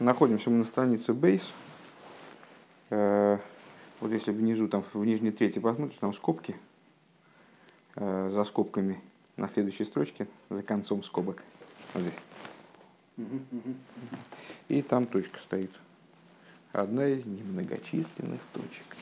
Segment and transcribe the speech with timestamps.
[0.00, 1.50] находимся мы на странице Base.
[2.90, 3.38] Э,
[4.00, 6.56] вот если внизу, там в нижней трети посмотришь, там скобки.
[7.96, 9.00] Э, за скобками
[9.36, 11.42] на следующей строчке, за концом скобок.
[11.94, 12.14] Вот здесь.
[14.68, 15.70] И там точка стоит.
[16.72, 18.96] Одна из немногочисленных точек.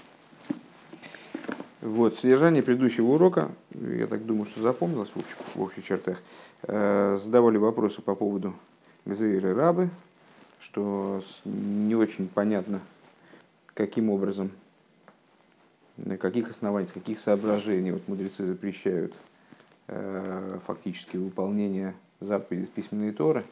[1.80, 6.20] Вот, содержание предыдущего урока, я так думаю, что запомнилось в общих, в общих чертах.
[6.62, 8.54] Э, задавали вопросы по поводу
[9.04, 9.90] Гзейры Рабы,
[10.61, 12.80] что не очень понятно,
[13.75, 14.50] каким образом,
[15.96, 19.14] на каких основаниях, с каких соображений вот мудрецы запрещают
[19.89, 23.44] э, фактически выполнение заповедей письменной Торы,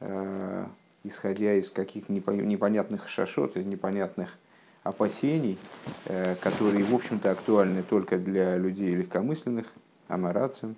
[0.00, 0.66] э,
[1.04, 4.36] исходя из каких непонятных шашот, из непонятных
[4.84, 5.58] опасений,
[6.06, 9.66] э, которые, в общем-то, актуальны только для людей легкомысленных,
[10.08, 10.76] амарацин,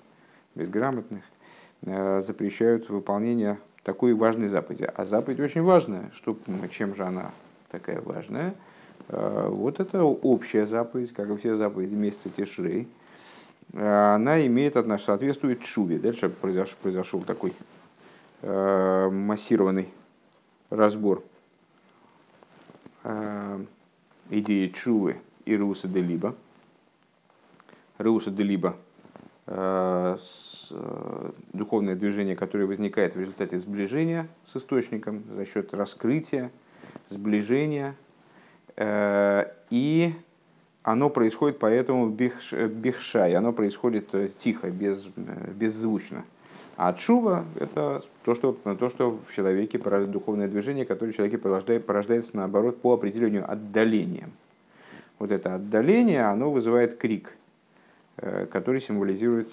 [0.55, 1.25] безграмотных,
[1.83, 4.83] э, запрещают выполнение такой важной заповеди.
[4.83, 6.11] А заповедь очень важная.
[6.13, 6.37] Что,
[6.73, 7.31] чем же она
[7.71, 8.57] такая важная?
[9.09, 12.89] Э, вот это общая заповедь, как и все заповеди месяца Тишрей.
[13.75, 16.01] Э, она имеет отношение, соответствует шуве.
[16.01, 17.53] Дальше произошел, произошел такой
[18.43, 19.89] э, массированный
[20.69, 21.23] разбор
[24.31, 26.35] идеи чувы и Руса де Либа.
[27.99, 28.75] Руса де Либа
[31.53, 36.51] духовное движение, которое возникает в результате сближения с источником за счет раскрытия,
[37.09, 37.95] сближения.
[38.77, 40.13] Э, и
[40.83, 46.25] оно происходит поэтому бихшай, оно происходит тихо, без, беззвучно.
[46.77, 51.87] А чува– это то что, то, что в человеке, духовное движение, которое в человеке порождает,
[51.87, 54.33] порождается, наоборот, по определению отдалением.
[55.19, 57.46] Вот это отдаление, оно вызывает крик– Э,
[58.17, 59.49] который символизирует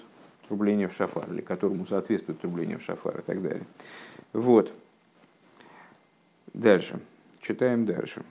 [0.48, 3.64] трубление в шафар, или которому соответствует трубление в шафар и так далее.
[4.32, 4.72] Вот.
[6.52, 7.00] Дальше.
[7.40, 8.22] Читаем дальше.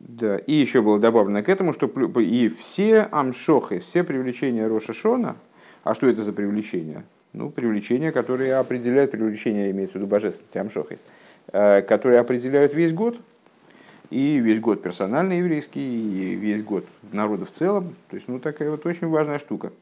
[0.00, 1.86] Да, и еще было добавлено к этому, что
[2.20, 5.36] и все амшохи, все привлечения Роша Шона,
[5.84, 7.04] а что это за привлечение?
[7.34, 11.04] Ну, привлечения, которые определяют, привлечение имеется в виду божественности амшохис,
[11.52, 13.20] э, которые определяют весь год,
[14.10, 17.94] и весь год персонально еврейский, и весь год народа в целом.
[18.08, 19.72] То есть, ну, такая вот очень важная штука.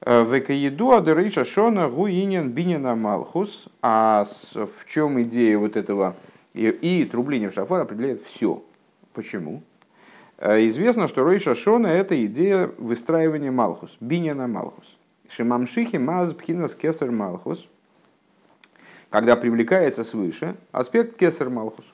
[0.00, 3.68] Э, Векаеду адерейша шона гуинен бинена малхус.
[3.80, 6.14] А в чем идея вот этого?
[6.52, 8.62] И, и трубление в шафар определяет все.
[9.14, 9.62] Почему?
[10.36, 14.96] Э, известно, что Ройша Шона– это идея выстраивания Малхус, Бинина Малхус.
[15.30, 17.66] Шимамшихи Маз Пхинас Кесар Малхус,
[19.08, 21.86] когда привлекается свыше аспект Кесар Малхус–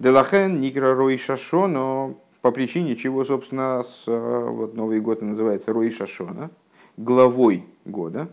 [0.00, 5.90] Делахен Никра Рой Шашоно, по причине чего, собственно, с, э, вот Новый год называется Рой
[5.90, 6.50] Шашона,
[6.96, 8.28] главой года.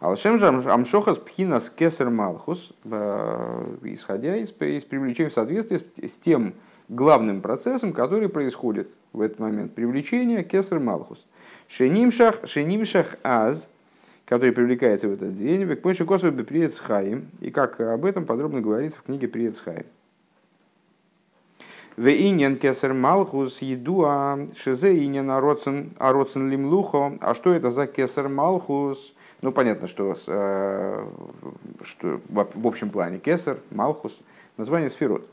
[0.00, 6.18] Алшем же Амшохас Пхинас Кесар Малхус, э, исходя из, из привлечения в соответствии с, с
[6.18, 6.54] тем
[6.88, 9.76] главным процессом, который происходит в этот момент.
[9.76, 11.28] Привлечение Кесар Малхус.
[11.68, 13.70] Шенимшах, шенимшах Аз,
[14.24, 19.02] который привлекается в этот день, Векпойши Косов Беприецхаим, и как об этом подробно говорится в
[19.02, 19.86] книге Приецхаим.
[21.98, 27.18] Вейнен кесер малхус едуа шизе инен ароцен ароцен лимлухо.
[27.20, 29.12] А что это за кесер малхус?
[29.42, 31.06] Ну, понятно, что, э,
[31.82, 34.16] что в общем плане кесер, малхус,
[34.56, 35.26] название сферот.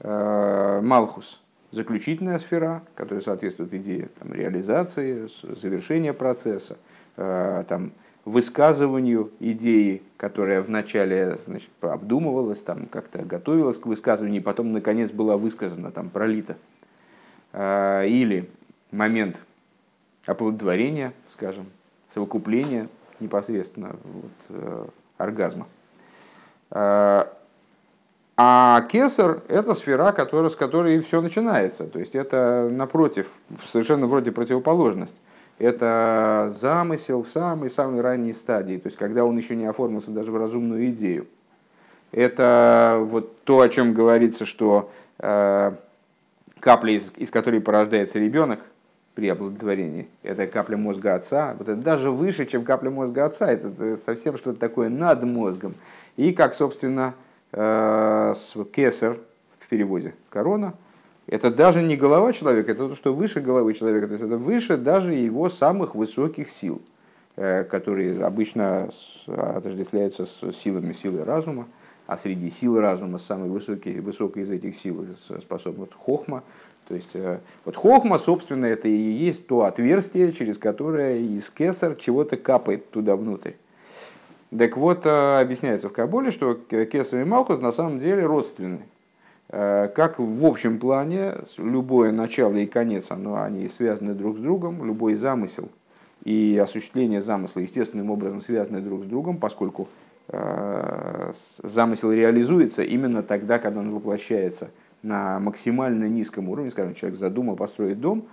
[0.00, 6.78] Э, малхус– заключительная сфера, которая соответствует идее там, реализации, завершения процесса,
[7.16, 7.92] э, там,
[8.24, 15.36] высказыванию идеи, которая вначале значит, обдумывалась, там, как-то готовилась к высказыванию, и потом, наконец, была
[15.36, 16.56] высказана, там, пролита.
[17.52, 18.48] А, или
[18.90, 19.40] момент
[20.26, 21.66] оплодотворения, скажем,
[22.14, 22.88] совокупления
[23.18, 24.84] непосредственно вот, э,
[25.18, 25.66] оргазма.
[26.70, 27.32] А,
[28.36, 31.86] а кесар– это сфера, которая, с которой все начинается.
[31.86, 33.28] То есть это, напротив,
[33.66, 35.20] совершенно вроде противоположность
[35.58, 40.36] это замысел в самой-самой ранней стадии, то есть когда он еще не оформился даже в
[40.36, 41.26] разумную идею.
[42.10, 45.72] Это вот то, о чем говорится, что э,
[46.60, 48.60] капля, из, из которой порождается ребенок
[49.14, 53.68] при оплодотворении, это капля мозга отца, вот это даже выше, чем капля мозга отца, это,
[53.68, 55.74] это совсем что-то такое над мозгом.
[56.16, 57.14] И как, собственно,
[57.52, 58.34] э,
[58.72, 59.16] кесар
[59.58, 60.74] в переводе корона–
[61.26, 64.76] это даже не голова человека, это то, что выше головы человека, то есть это выше
[64.76, 66.82] даже его самых высоких сил,
[67.36, 68.90] э, которые обычно
[69.26, 71.68] отождествляются с силами силы разума,
[72.06, 75.06] а среди сил разума самой высокой, высокой из этих сил
[75.40, 76.42] способна хохма,
[76.88, 77.16] То есть
[77.64, 83.14] вот хохма, собственно, это и есть то отверстие, через которое из кесар чего-то капает туда
[83.14, 83.52] внутрь.
[84.56, 88.80] Так вот, объясняется в Кабуле, что кесар и Малхус на самом деле родственны.
[89.52, 95.14] Как в общем плане, любое начало и конец, оно, они связаны друг с другом, любой
[95.14, 95.68] замысел–
[96.24, 99.88] и осуществление замысла естественным образом связаны друг с другом, поскольку
[100.28, 101.32] э,
[101.62, 104.70] замысел реализуется именно тогда, когда он воплощается
[105.02, 108.26] на максимально низком уровне, скажем, человек задумал построить дом,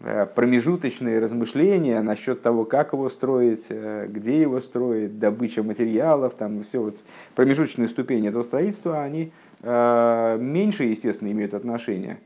[0.00, 6.64] э, промежуточные размышления насчет того, как его строить, э, где его строить, добыча материалов, там
[6.64, 7.00] все вот
[7.36, 9.30] промежуточные ступени этого строительства, они
[9.62, 12.18] меньше, естественно, имеют отношение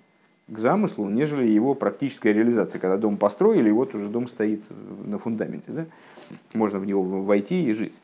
[0.49, 2.79] к замыслу, нежели его практическая реализация.
[2.79, 4.63] Когда дом построили, и вот уже дом стоит
[5.05, 5.71] на фундаменте.
[5.73, 5.87] Да?
[6.55, 8.01] Можно в него войти и жить.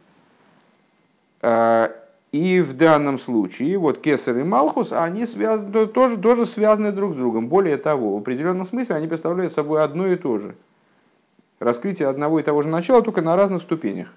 [1.40, 1.92] А,
[2.32, 7.16] и в данном случае вот Кесар и Малхус, они связаны, тоже, тоже связаны друг с
[7.16, 7.48] другом.
[7.48, 10.54] Более того, в определенном смысле они представляют собой одно и то же.
[11.60, 14.12] Раскрытие одного и того же начала, только на разных ступенях.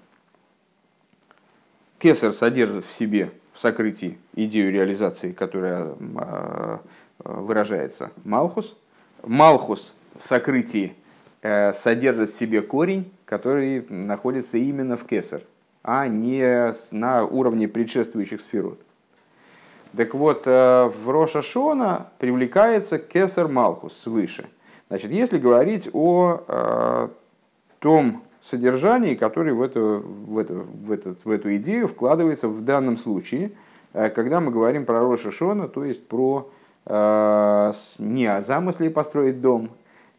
[1.98, 6.80] Кесар содержит в себе, в сокрытии, идею реализации, которая а,
[7.24, 8.76] Э, выражается Малхус.
[9.24, 10.94] Малхус в сокрытии
[11.42, 15.42] э, содержит в себе корень, который находится именно в кесар,
[15.82, 18.78] а не на уровне предшествующих сферот.
[19.96, 24.46] Так вот, э, в Роша Шона привлекается кесар Малхус свыше.
[24.88, 27.10] Значит, если говорить о
[27.80, 32.96] том содержании, которое в эту, в, эту, в, эту, в эту идею вкладывается в данном
[32.96, 33.52] случае,
[33.92, 36.50] когда мы говорим про Роша Шона, то есть про
[36.86, 39.70] Э, не о замысле построить дом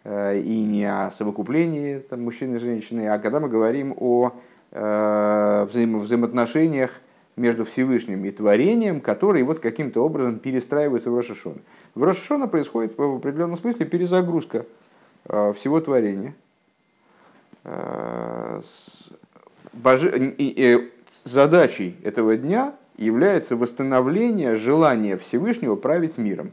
[0.03, 4.33] э, и не о совокуплении там, мужчины и женщины, а когда мы говорим о
[4.71, 6.91] э, взаимо взаимоотношениях
[7.37, 11.59] между Всевышним и творением, которые вот каким-то образом перестраиваются в Рошашона.
[11.95, 14.65] В Рошашона происходит в определенном смысле перезагрузка
[15.23, 16.33] всего творения.
[21.23, 26.51] Задачей этого дня является восстановление желания Всевышнего править миром.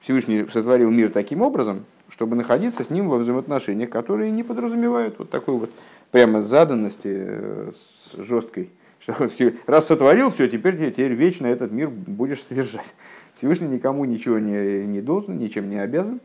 [0.00, 5.30] Всевышний сотворил мир таким образом, чтобы находиться с ним во взаимоотношениях, которые не подразумевают вот
[5.30, 5.70] такой вот
[6.10, 7.72] прямо заданности э,
[8.18, 8.70] жесткой.
[9.00, 9.30] Что
[9.66, 12.94] раз сотворил, все, теперь, теперь вечно этот мир будешь содержать.
[13.36, 16.20] Всевышний никому ничего не, не должен, ничем не обязан.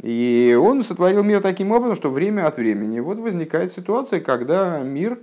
[0.00, 5.18] И он сотворил мир таким образом, что время от времени вот возникает ситуация, когда мир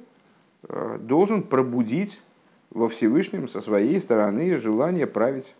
[0.67, 2.21] э, должен пробудить
[2.69, 5.53] во Всевышнем со своей стороны желание править,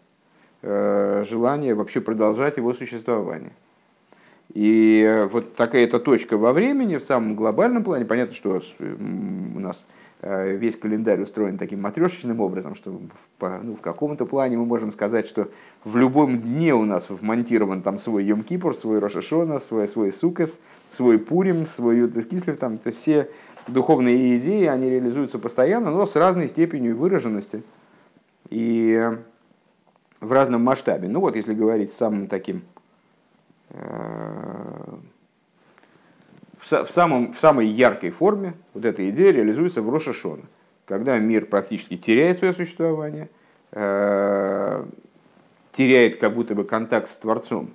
[0.61, 3.51] э, желание вообще продолжать его существование.
[4.53, 9.85] И вот такая эта точка во времени, в самом глобальном плане, понятно, что у нас
[9.85, 12.99] э, весь календарь устроен таким матрешечным образом, что
[13.39, 15.49] ну, в каком-то плане мы можем сказать, что
[15.85, 21.19] в любом дне у нас вмонтирован там свой Йом-Кипур, свой Рошашона, свой, свой Сукас, свой
[21.19, 23.29] Пурим, свой Ютескислев, там это все
[23.67, 27.63] духовные идеи, они реализуются постоянно, но с разной степенью выраженности
[28.49, 29.09] и
[30.19, 31.07] в разном масштабе.
[31.07, 32.63] Ну вот, если говорить самым таким,
[33.69, 34.97] э,
[36.69, 40.43] в, самом, в самой яркой форме, вот эта идея реализуется в Рошашона,
[40.85, 43.29] когда мир практически теряет свое существование,
[43.71, 44.85] э,
[45.71, 47.71] теряет как будто бы контакт с Творцом,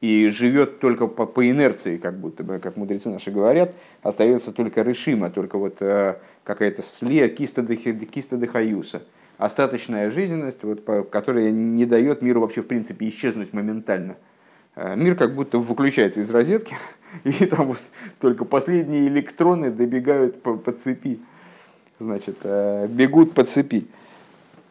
[0.00, 4.82] и живет только по, по инерции, как будто бы, как мудрецы наши говорят, остается только
[4.82, 9.02] решима, только вот э, какая-то слея киста, киста дыхаюса,
[9.38, 14.16] остаточная жизненность, вот, которая не дает миру вообще в принципе исчезнуть моментально.
[14.78, 16.76] Э, мир как будто выключается из розетки,
[17.24, 17.80] и там вот
[18.20, 21.20] только последние электроны добегают по, по цепи,
[21.98, 23.86] значит, э, бегут по цепи.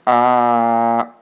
[0.06, 1.14] А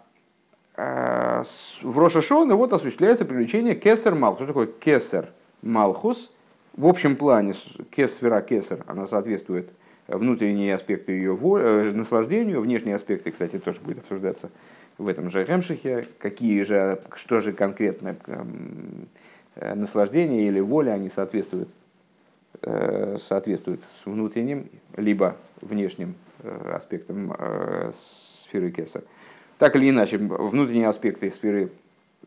[0.77, 1.41] Э,
[1.81, 4.39] в Рошашона вот осуществляется привлечение кесар малхус.
[4.39, 5.29] Что такое кесар
[5.61, 6.31] малхус?
[6.75, 7.53] В общем плане
[7.91, 9.69] кесвера кесар, она соответствует
[10.07, 14.49] внутренние аспекты ее воли, э, наслаждению, внешние аспекты, кстати, тоже будет обсуждаться
[14.97, 19.07] в этом же Ремшихе, какие же, что же конкретно эм,
[19.55, 21.69] э, наслаждение или воля они соответствуют,
[23.17, 26.15] соответствуют внутренним, либо внешним
[26.73, 27.35] аспектам
[27.93, 29.03] сферы кесар.
[29.57, 31.69] Так или иначе, внутренние аспекты сферы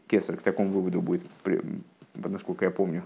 [0.09, 1.23] Кесар к такому выводу будет,
[2.15, 3.05] насколько я помню,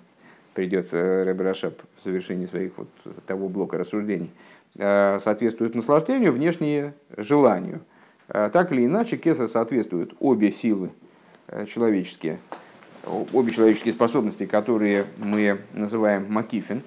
[0.54, 2.88] придет э, Рэбер Рашаб в завершении своих вот
[3.26, 7.80] того блока рассуждений, э, соответствуют наслаждению, внешние желанию.
[8.28, 10.90] Э, так или иначе, Кесар соответствует обе силы
[11.66, 12.38] человеческие,
[13.32, 16.82] обе человеческие способности, которые мы называем макифин,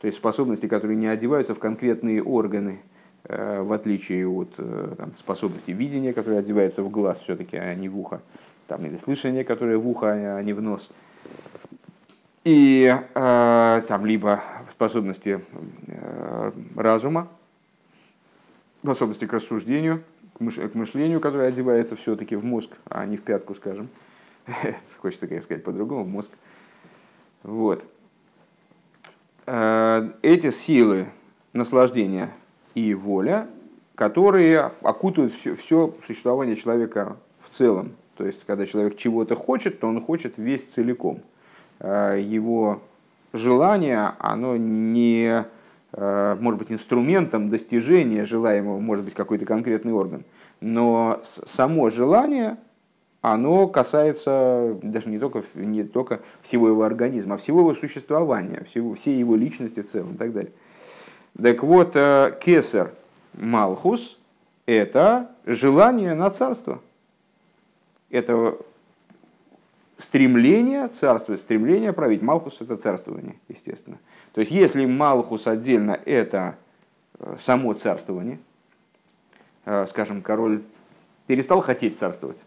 [0.00, 2.80] то есть способности, которые не одеваются в конкретные органы–
[3.24, 7.88] Э, в отличие от э, там, способности видения, которая одевается в глаз все-таки, а не
[7.88, 8.20] в ухо,
[8.66, 10.90] там, или слышание, которое в ухо, а не в нос.
[12.44, 15.44] И э, там либо способности
[15.86, 17.28] э, разума,
[18.82, 20.02] способности к рассуждению,
[20.36, 23.88] к, мыш, к мышлению, которое одевается все-таки в мозг, а не в пятку, скажем.
[24.98, 26.30] Хочется, конечно, сказать по-другому, мозг.
[27.44, 27.84] Вот.
[29.46, 31.06] Э, эти силы
[31.52, 32.30] наслаждения
[32.74, 33.48] и воля,
[33.94, 37.92] которые окутывают все, все существование человека в целом.
[38.16, 41.22] То есть, когда человек чего-то хочет, то он хочет весь целиком.
[41.82, 42.80] Э, его
[43.32, 45.44] желание, оно не
[45.92, 50.22] э, может быть инструментом достижения желаемого, может быть какой-то конкретный орган,
[50.60, 52.56] но само желание,
[53.20, 58.94] оно касается даже не только, не только всего его организма, а всего его существования, всего,
[58.94, 60.52] всей его личности в целом и так далее.
[61.36, 62.92] Так вот, э, кесар
[63.34, 64.18] Малхус–
[64.66, 66.80] это желание на царство.
[68.08, 68.56] Это
[70.02, 72.22] стремление царствовать, стремление править.
[72.22, 73.98] Малхус– это царствование, естественно.
[74.32, 76.56] То есть, если Малхус отдельно– это
[77.18, 78.38] э, само царствование,
[79.64, 80.62] э, скажем, король
[81.26, 82.38] перестал хотеть царствовать,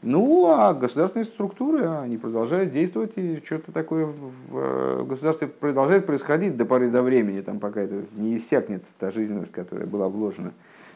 [0.00, 6.64] ну, а государственные структуры, они продолжают действовать, и что-то такое в государстве продолжает происходить до
[6.64, 10.52] поры до времени, там, пока это не иссякнет та жизненность, которая была вложена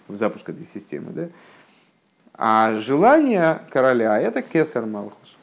[0.06, 1.10] в запуск этой системы.
[1.10, 1.28] Да?
[2.34, 5.36] А желание короля– это кесар Малхус.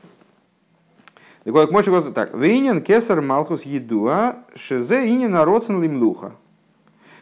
[1.49, 2.35] Так вот, мочи так.
[2.35, 6.33] Вейнин кесар Малхус едуа шезе инин родсен лимлуха.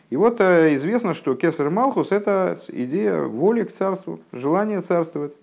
[0.09, 5.37] И вот э, известно, что кесар Малхус– это идея воли к царству, желание царствовать.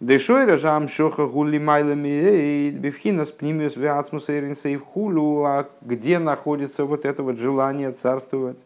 [0.00, 7.22] Дешойра жам шоха гули майлами бифхинас пнимиус веацмус в хулу, а где находится вот это
[7.22, 8.64] вот желание царствовать?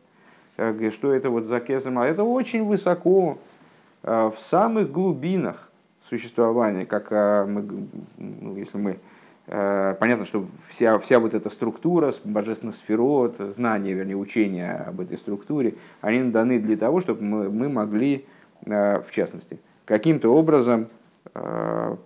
[0.56, 1.98] Что это вот за кесарем?
[1.98, 3.38] Это очень высоко,
[4.04, 5.68] в самых глубинах
[6.08, 8.98] существования, как ну, если мы
[9.50, 15.74] Понятно, что вся, вся вот эта структура, божественных сферот, знания, вернее, учения об этой структуре,
[16.00, 18.26] они даны для того, чтобы мы, мы могли,
[18.64, 20.86] в частности, каким-то образом
[21.34, 21.96] Э,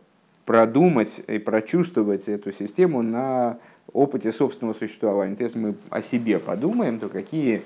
[0.44, 3.58] продумать и прочувствовать эту систему на
[3.94, 5.36] опыте собственного существования.
[5.36, 7.62] То есть, если мы о себе подумаем, то какие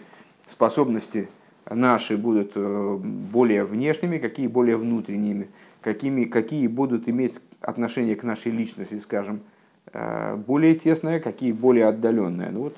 [0.47, 1.28] способности
[1.68, 5.49] наши будут э, более внешними, какие более внутренними,
[5.80, 9.57] какими, какие будут иметь отношение к нашей личности, скажем, э,
[10.47, 12.50] более тесное, какие более отдаленные.
[12.50, 12.76] Ну, вот,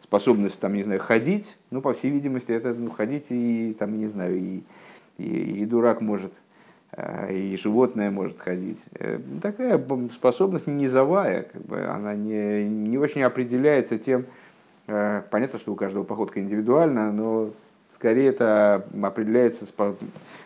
[0.00, 4.06] способность, там, не знаю, ходить, ну, по всей видимости, это ну, ходить и, там, не
[4.06, 4.62] знаю, и,
[5.18, 6.32] и, и дурак может
[6.92, 8.80] Э, и животное может ходить.
[8.94, 9.80] Э, такая
[10.10, 14.24] способность низовая, как бы, она не, не очень определяется тем,
[14.86, 17.50] э, понятно, что у каждого походка индивидуальна, но
[17.98, 19.66] скорее это определяется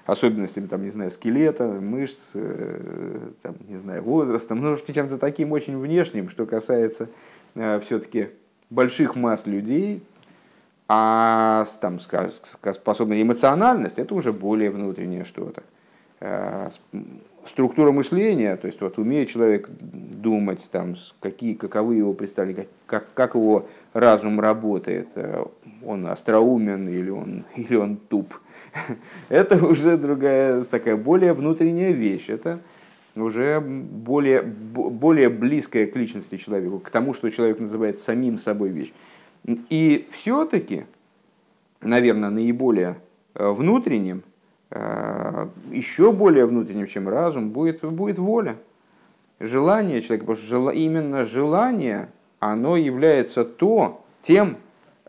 [0.07, 6.31] особенностями, там, не знаю, скелета, мышц, там, не знаю, возрастом, ну, чем-то таким очень внешним,
[6.31, 7.09] что касается
[7.55, 8.31] все-таки
[8.71, 10.03] больших масс людей,
[10.89, 15.63] а там, способность эмоциональность, это уже более внутреннее что-то.
[16.21, 16.71] Э,
[17.47, 23.35] структура мышления, то есть вот умеет человек думать, там, какие, каковы его представления, как, как
[23.35, 25.45] его разум работает, э,
[25.85, 28.35] он остроумен или он, или он туп.
[29.29, 32.29] Это уже другая, такая более внутренняя вещь.
[32.29, 32.61] Это
[33.15, 38.93] уже более, более близкая к личности человека, к тому, что человек называет самим собой вещь.
[39.69, 40.85] И все-таки,
[41.81, 42.97] наверное, наиболее
[43.35, 44.23] э, внутренним–
[44.75, 48.57] Э, еще более внутренним, чем разум, будет, будет воля.
[49.39, 52.09] Желание человека, потому что именно желание,
[52.51, 54.57] оно является то, тем,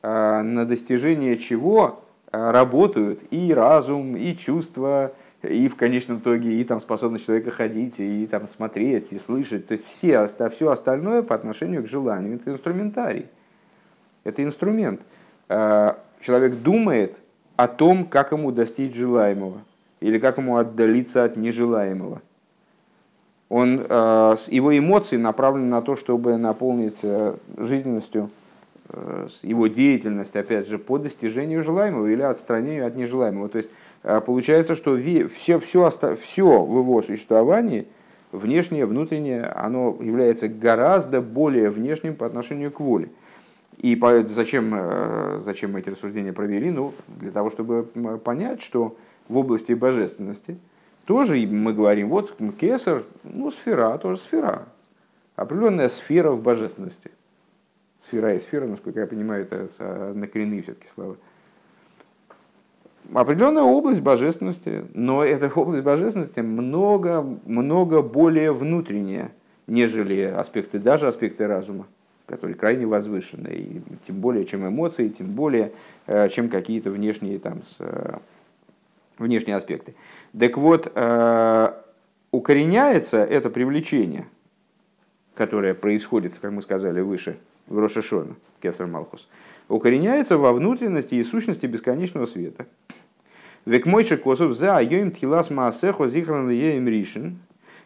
[0.01, 6.63] э, на достижение чего э, работают и разум, и чувства, и в конечном итоге и
[6.63, 9.67] там способность человека ходить, и там смотреть, и слышать.
[9.67, 12.35] То есть все, все остальное по отношению к желанию.
[12.35, 13.25] Это инструментарий.
[14.23, 15.01] Это инструмент.
[15.49, 17.17] Человек думает,
[17.55, 19.61] о том, как ему достичь желаемого
[19.99, 22.21] или как ему отдалиться от нежелаемого.
[23.53, 28.31] Он, э, его эмоции направлены на то, чтобы наполнить э, жизненностью
[28.89, 33.49] э, его деятельность, опять же, по достижению желаемого или отстранению от нежелаемого.
[33.49, 33.69] То есть
[34.25, 37.85] получается, что все, все, все в его существовании,
[38.31, 43.09] внешнее, внутреннее, оно является гораздо более внешним по отношению к воле.
[43.77, 43.95] И
[44.31, 46.71] зачем, зачем мы эти рассуждения провели?
[46.71, 47.83] Ну, для того, чтобы
[48.23, 48.95] понять, что
[49.29, 50.57] в области божественности
[51.05, 54.67] тоже мы говорим, вот кесар, ну, сфера, тоже сфера.
[55.35, 57.11] Определенная сфера в божественности.
[57.99, 61.15] Сфера и сфера, насколько я понимаю, это накоренные все-таки слова.
[63.13, 69.31] определенная область божественности, но эта область божественности много, много более внутренняя,
[69.67, 71.87] нежели аспекты, даже аспекты разума,
[72.25, 75.71] которые крайне возвышены, и тем более, чем эмоции, тем более,
[76.07, 78.17] э, чем какие-то внешние, там, с, э,
[79.17, 79.95] внешние аспекты.
[80.37, 81.73] Так вот, э,
[82.31, 84.25] укореняется это привлечение,
[85.35, 89.27] которое происходит, как мы сказали выше, в Рошашона, Кесар Малхус,
[89.69, 92.65] укореняется во внутренности и сущности бесконечного света.
[93.65, 97.39] Век мойши косов за айоим тхилас маасехо зихран леем ришин.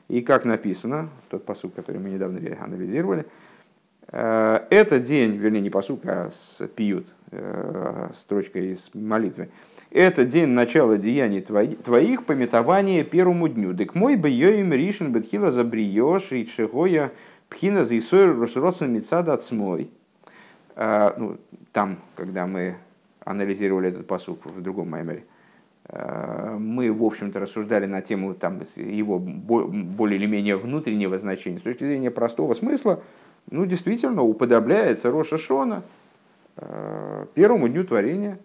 [0.07, 3.25] И как написано, тот посуд, который мы недавно анализировали,
[4.07, 6.29] э, это день, вернее не посуд, а
[6.75, 7.13] пьют,
[8.13, 9.49] строчка из молитвы.
[9.91, 13.73] Это день начала деяний твоих, пометования первому дню.
[13.73, 17.11] Дек мой бы йоим ришин бетхила забриешь и чегоя
[17.49, 19.89] пхина за исой росросен мецада отсмой.
[20.75, 21.37] Э, ну,
[21.71, 22.75] там, когда мы
[23.23, 25.23] анализировали этот посуд в другом маймере,
[25.89, 31.59] э, мы, в общем-то, рассуждали на тему там, его более или менее внутреннего значения.
[31.59, 33.01] С точки зрения простого смысла,
[33.49, 36.06] ну, действительно, уподобляется Роша Шона э,
[37.35, 38.39] первому дню творения,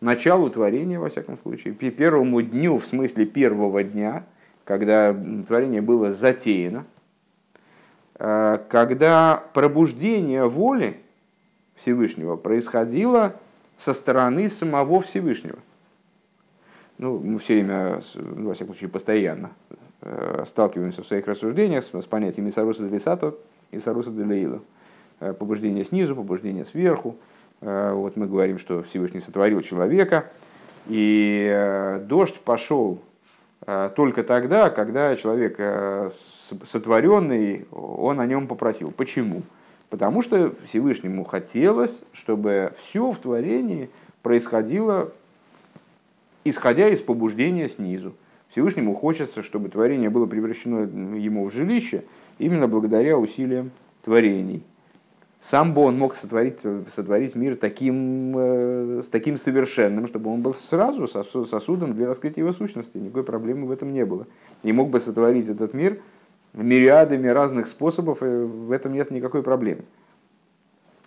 [0.00, 4.24] началу творения, во всяком случае, первому дню, в смысле первого дня,
[4.64, 5.14] когда
[5.46, 6.84] творение было затеяно,
[8.18, 10.98] э, когда пробуждение воли
[11.76, 13.36] Всевышнего происходило
[13.76, 15.58] со стороны самого Всевышнего.
[16.98, 19.50] Ну, мы все время, во всяком случае, постоянно
[20.00, 23.34] э, сталкиваемся в своих рассуждениях с, с понятиями Саруса Делисато
[23.70, 24.56] и Саруса Делеила.
[24.56, 24.75] Э,
[25.18, 27.16] побуждение снизу, побуждение сверху.
[27.60, 30.30] Э, вот мы говорим, что Всевышний сотворил человека,
[30.86, 33.00] и дождь пошел
[33.96, 35.58] только тогда, когда человек
[36.64, 38.92] сотворенный, он о нем попросил.
[38.92, 39.42] Почему?
[39.90, 43.88] Потому что Всевышнему хотелось, чтобы все в творении
[44.22, 45.12] происходило,
[46.44, 48.14] исходя из побуждения снизу.
[48.50, 52.04] Всевышнему хочется, чтобы творение было превращено ему в жилище
[52.38, 53.70] именно благодаря усилиям
[54.04, 54.62] творений.
[55.48, 56.58] Сам бы он мог сотворить,
[56.92, 62.98] сотворить мир таким, э, таким совершенным, чтобы он был сразу сосудом для раскрытия его сущности.
[62.98, 64.26] Никакой проблемы в этом не было.
[64.64, 66.00] И мог бы сотворить этот мир–
[66.56, 69.82] мириадами разных способов, и в этом нет никакой проблемы.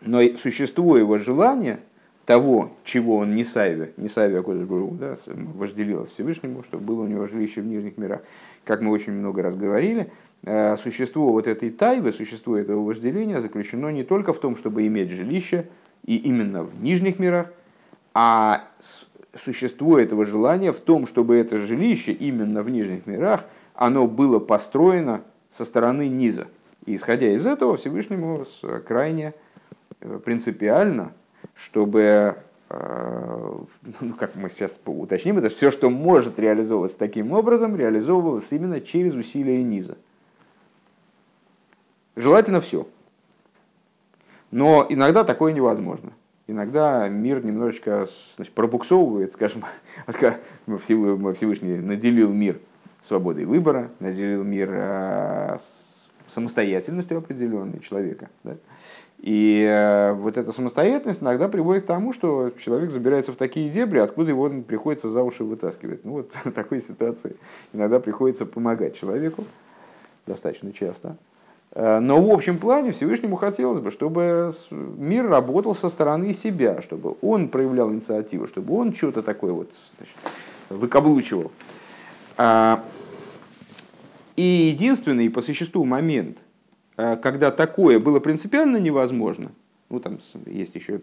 [0.02, 1.80] Но существо его желания,
[2.30, 4.68] того, чего он не Саве, не Саве, а Кодыш
[5.00, 5.18] да,
[5.56, 8.22] вожделилось Всевышнему, чтобы было у него жилище в нижних мирах,
[8.66, 10.12] как мы очень много раз говорили,
[10.44, 15.10] э, существо вот этой тайвы, существо этого вожделения заключено не только в том, чтобы иметь
[15.10, 15.70] жилище,
[16.06, 17.52] и именно в нижних мирах,
[18.14, 18.64] а
[19.44, 25.24] существо этого желания в том, чтобы это жилище именно в нижних мирах, оно было построено
[25.50, 26.46] со стороны низа.
[26.86, 28.46] И исходя из этого Всевышнему
[28.86, 29.34] крайне
[30.02, 31.14] э, принципиально,
[31.60, 32.36] чтобы,
[32.70, 33.54] э,
[34.00, 39.14] ну, как мы сейчас уточним, это все, что может реализовываться таким образом, реализовывалось именно через
[39.14, 39.98] усилия низа.
[42.16, 42.88] Желательно все.
[44.52, 46.12] Но иногда такое невозможно.
[46.48, 49.66] Иногда мир немножечко значит, пробуксовывает, скажем,
[50.08, 52.60] Всевышний наделил мир
[53.02, 55.58] свободой выбора, наделил мир э,
[56.30, 58.30] самостоятельностью определенной человека.
[58.44, 58.56] Да?
[59.22, 64.00] И э, вот эта самостоятельность иногда приводит к тому, что человек забирается в такие дебри,
[64.00, 66.06] откуда его приходится за уши вытаскивать.
[66.06, 67.36] Ну вот в такой ситуации
[67.74, 69.44] иногда приходится помогать человеку,
[70.26, 71.18] достаточно часто.
[71.72, 77.16] Э, но в общем плане Всевышнему хотелось бы, чтобы мир работал со стороны себя, чтобы
[77.22, 80.16] он проявлял инициативу, чтобы он что-то такое вот значит,
[80.70, 81.52] выкаблучивал.
[84.40, 86.38] И единственный по существу момент,
[86.96, 89.52] а, когда такое было принципиально невозможно,
[89.90, 91.02] ну там есть еще,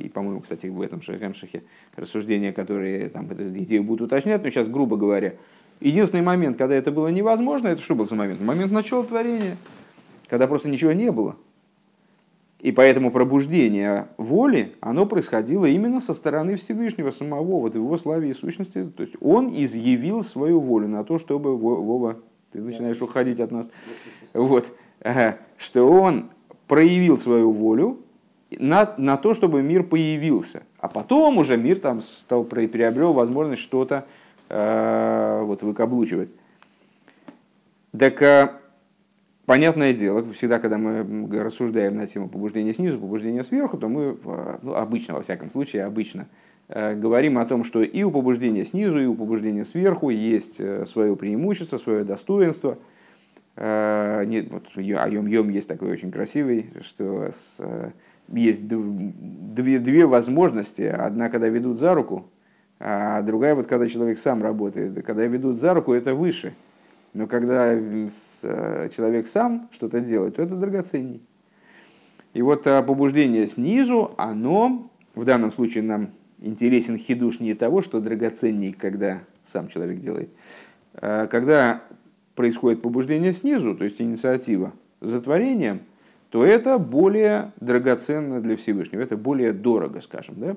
[0.00, 1.64] и по-моему, кстати, в этом Шахемшахе
[1.96, 5.34] рассуждения, которые там эту идею будут уточнять, но сейчас, грубо говоря,
[5.80, 8.40] единственный момент, когда это было невозможно, это что был за момент?
[8.40, 9.56] Момент начала творения,
[10.28, 11.34] когда просто ничего не было.
[12.60, 18.30] И поэтому пробуждение воли, оно происходило именно со стороны Всевышнего самого, вот в его славе
[18.30, 18.84] и сущности.
[18.84, 22.16] То есть он изъявил свою волю на то, чтобы Вова,
[22.52, 23.70] ты начинаешь уходить от нас,
[24.34, 24.66] вот,
[25.56, 26.30] что он
[26.66, 28.00] проявил свою волю
[28.50, 30.64] на, на то, чтобы мир появился.
[30.78, 34.06] А потом уже мир там стал, приобрел возможность что-то
[34.48, 36.34] э, вот, выкаблучивать.
[37.96, 38.50] Так э,
[39.48, 44.58] Понятное дело, всегда, когда мы рассуждаем на тему побуждения снизу, побуждения сверху, то мы, а,
[44.60, 46.26] ну, обычно, во всяком случае, обычно,
[46.68, 50.84] э, говорим о том, что и у побуждения снизу, и у побуждения сверху есть э,
[50.84, 52.76] свое преимущество, свое достоинство.
[53.56, 57.30] Э, нет, вот Айом-Йом есть такой очень красивый, что
[58.30, 60.82] есть две, две возможности.
[60.82, 62.26] Одна, когда ведут за руку,
[62.80, 66.52] А другая, вот когда человек сам работает, когда ведут за руку, это выше.
[67.14, 71.22] Но когда э, человек сам что-то делает, то это драгоценней.
[72.34, 78.00] И вот а, побуждение снизу, оно, в данном случае нам интересен хидуш не того, что
[78.00, 80.30] драгоценней, когда сам человек делает.
[80.94, 81.82] А когда
[82.34, 85.80] происходит побуждение снизу, то есть инициатива за творением,
[86.30, 90.34] то это более драгоценно для Всевышнего, это более дорого, скажем.
[90.38, 90.56] Да?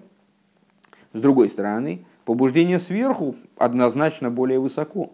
[1.14, 5.14] С другой стороны, побуждение сверху однозначно более высоко,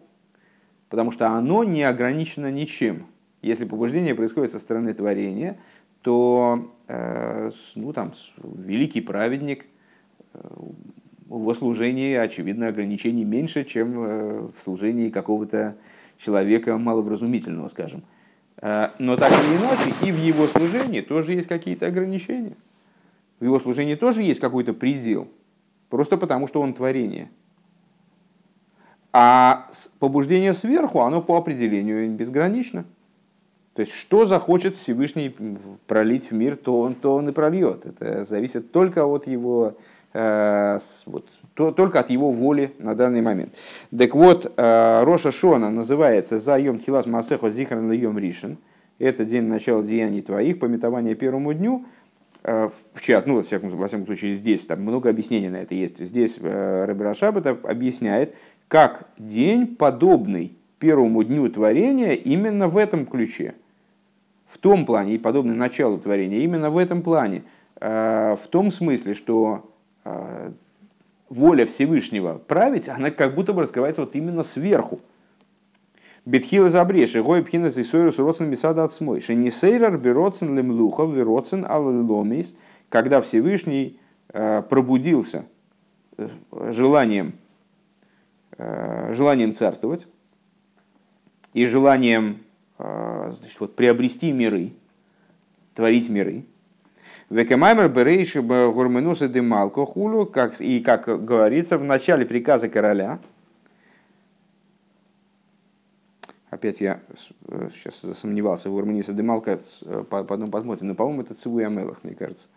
[0.89, 3.08] потому что оно не ограничено ничем.
[3.41, 5.58] Если побуждение происходит со стороны творения,
[6.02, 9.65] то э, ну, там, великий праведник,
[10.34, 10.39] э,
[11.30, 15.76] его служении, очевидно, ограничений меньше, чем э, в служении какого-то
[16.17, 18.04] человека маловразумительного, скажем.
[18.60, 22.56] Но так или иначе, и в его служении тоже есть какие-то ограничения.
[23.39, 25.28] В его служении тоже есть какой-то предел.
[25.89, 27.30] Просто потому, что он творение.
[29.20, 29.66] А
[29.98, 32.86] побуждение сверху, оно по определению безгранично.
[33.74, 35.36] То есть, что захочет Всевышний
[35.88, 37.88] пролить в мир, то он, то он и прольет.
[37.88, 39.76] Это зависит только от его,
[40.14, 40.78] э,
[41.08, 43.56] вот, то, только от его воли на данный момент.
[43.90, 48.60] Так вот, э, Роша Шона называется «За йом тхилас масехо зихран йом ришен».
[49.00, 51.88] Это день начала деяний твоих, пометование первому дню.
[52.44, 55.76] Э, в чат, ну, во всяком, во всяком случае, здесь там много объяснений на это
[55.76, 56.00] есть.
[56.00, 58.36] Здесь э, Рэбер это объясняет,
[58.68, 63.56] как день подобный первому дню творения именно в этом ключе–
[64.48, 67.44] в том плане, и подобный началу творения, именно в этом плане,
[67.80, 69.70] э, в том смысле, что
[70.06, 70.52] э,
[71.30, 75.02] воля Всевышнего править, она как будто бы раскрывается вот именно сверху.
[76.26, 79.22] Бетхила забреши, гой пхина зисойрус родсен бесада от смой.
[79.22, 82.56] Шенисейрар бероцен лемлухов, вероцен алломис,
[82.90, 84.00] когда Всевышний
[84.30, 85.46] э, пробудился
[86.52, 87.34] желанием,
[88.58, 90.08] желанием царствовать
[91.54, 92.39] и желанием
[92.78, 94.74] а, значит, вот, приобрести миры,
[95.74, 96.46] творить миры.
[97.30, 103.20] Векамаймер берейши гурменуса демалко хулю, как, и как говорится в начале приказа короля,
[106.50, 107.02] опять я
[107.74, 109.60] сейчас засомневался в Гурманиса Демалка,
[110.10, 112.48] потом посмотрим, но, по-моему, это Цивуй Амелах, мне кажется.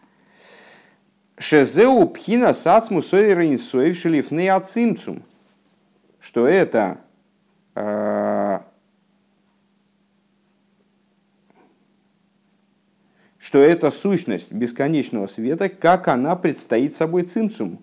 [1.38, 5.22] Шезеу пхина сацму сойрин соев шлифны ацимцум.
[6.20, 7.00] Что это
[7.74, 8.64] а,
[13.38, 17.82] что это сущность бесконечного света, как она предстоит собой цимцуму.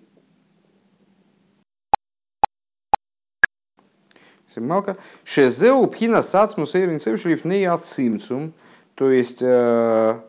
[4.56, 4.96] Малка.
[5.24, 8.52] Шезеу пхина сацму сейринцевшилифней ацимцум.
[8.94, 10.20] То есть э,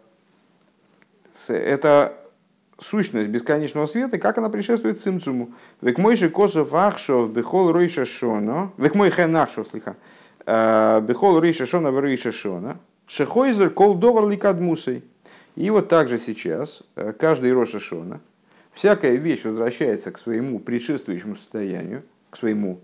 [1.48, 2.18] это
[2.82, 5.52] сущность бесконечного света, как она предшествует цимцуму.
[5.82, 8.72] Век мой же косов ахшов бехол ройша шона.
[8.78, 9.96] Век мой хен ахшов, слиха.
[10.46, 12.80] Э, бехол ройша шона в ройша шона.
[13.08, 15.04] Шехойзер кол довар ликадмусой.
[15.56, 18.22] И вот также сейчас э, каждый Роша Шона,
[18.72, 22.80] всякая вещь возвращается к своему предшествующему состоянию, к своему,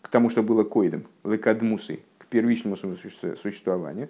[0.00, 4.08] к тому, что было коидом, лекадмусой, к первичному существованию.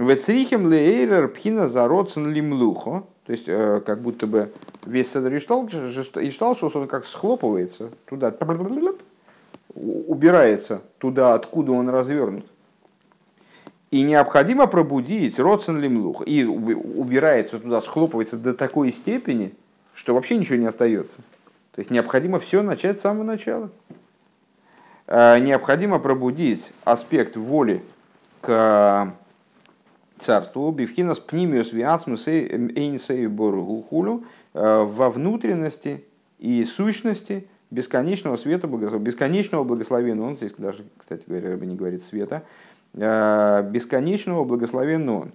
[0.00, 4.50] Вецрихем лейрер пхина зародцен лимлухо, то есть э, как будто бы
[4.86, 8.30] весь Седр что он как схлопывается туда,
[9.74, 12.46] убирается туда, откуда он развернут.
[13.90, 16.22] И необходимо пробудить родсен лимлух.
[16.26, 19.52] И убирается туда, схлопывается до такой степени,
[19.94, 21.18] что вообще ничего не остается.
[21.72, 23.70] То есть необходимо все начать с самого начала.
[25.06, 27.82] А, необходимо пробудить аспект воли
[28.40, 29.12] к
[30.20, 36.04] царству, бифхинас пнимиус виасмус эйнсей боргухулю, во внутренности
[36.38, 40.22] и сущности бесконечного света, бесконечного благословения.
[40.22, 42.42] Он здесь даже, кстати говоря, не говорит света,
[42.94, 45.32] Э, бесконечного благословен Он.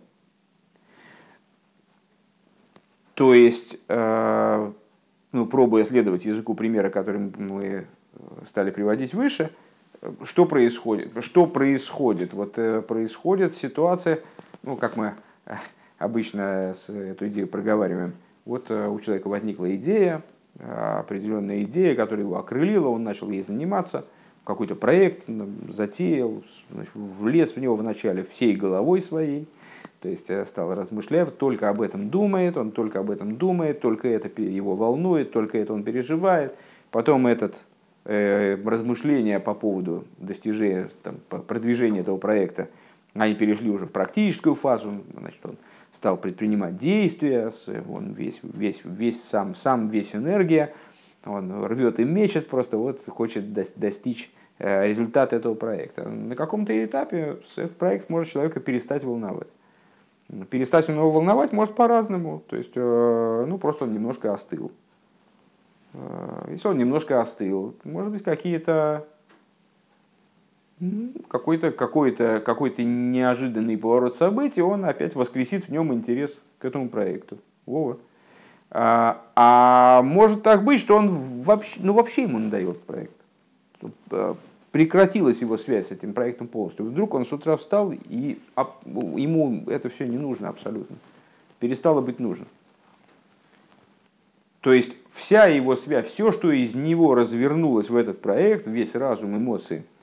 [3.14, 4.72] То есть, э,
[5.32, 7.86] ну, пробуя следовать языку примера, который мы э,
[8.46, 9.52] стали приводить выше,
[10.24, 11.14] что происходит?
[11.24, 12.34] Что происходит?
[12.34, 12.54] Вот
[12.86, 14.20] происходит ситуация,
[14.66, 15.14] ну, как мы
[15.98, 18.14] обычно эту идею проговариваем.
[18.44, 20.22] Вот у человека возникла идея,
[20.60, 24.06] определенная идея, которая его окрылила, он начал ей заниматься–
[24.46, 25.28] какой-то проект
[25.70, 29.48] затеял, значит, влез в него вначале всей головой своей,
[30.02, 34.08] то есть э, стал размышлять, только об этом думает, он только об этом думает, только
[34.08, 36.56] это его волнует, только это он переживает.
[36.92, 37.66] Потом этот
[38.06, 42.70] э, размышления по поводу достижения, там, продвижения этого проекта,
[43.16, 45.58] они перешли уже в практическую фазу, значит, он
[45.92, 47.50] стал предпринимать действия,
[47.90, 50.74] он весь, весь, весь сам, сам весь энергия,
[51.26, 56.08] он рвет и мечет, просто вот хочет достичь результата этого проекта.
[56.08, 59.50] На каком-то этапе этот проект может человека перестать волновать.
[60.50, 62.42] Перестать его волновать может по-разному.
[62.48, 64.72] То есть, ну, просто он немножко остыл.
[66.50, 69.08] Если он немножко остыл, может быть, какие-то
[71.30, 76.66] какой-то какой -то, какой -то неожиданный поворот событий, он опять воскресит в нем интерес к
[76.66, 77.38] этому проекту.
[77.66, 77.98] Вова.
[78.72, 83.16] А, а может так быть, что он вообще, ну, вообще ему надоел проект.
[84.12, 84.36] А,
[84.72, 86.86] прекратилась его связь с этим проектом полностью.
[86.86, 90.98] Вдруг он с утра встал, и ему это все не нужно абсолютно.
[91.60, 92.48] Перестало быть нужно.
[94.60, 99.38] То есть вся его связь, все, что из него развернулось в этот проект, весь разум,
[99.38, 99.86] эмоции–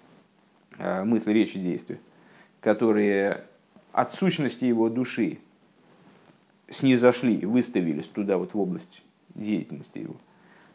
[0.78, 1.98] мысли, речи, действия,
[2.60, 3.44] которые
[3.92, 5.38] от сущности его души
[6.68, 9.02] снизошли, выставились туда, вот в область
[9.34, 10.16] деятельности его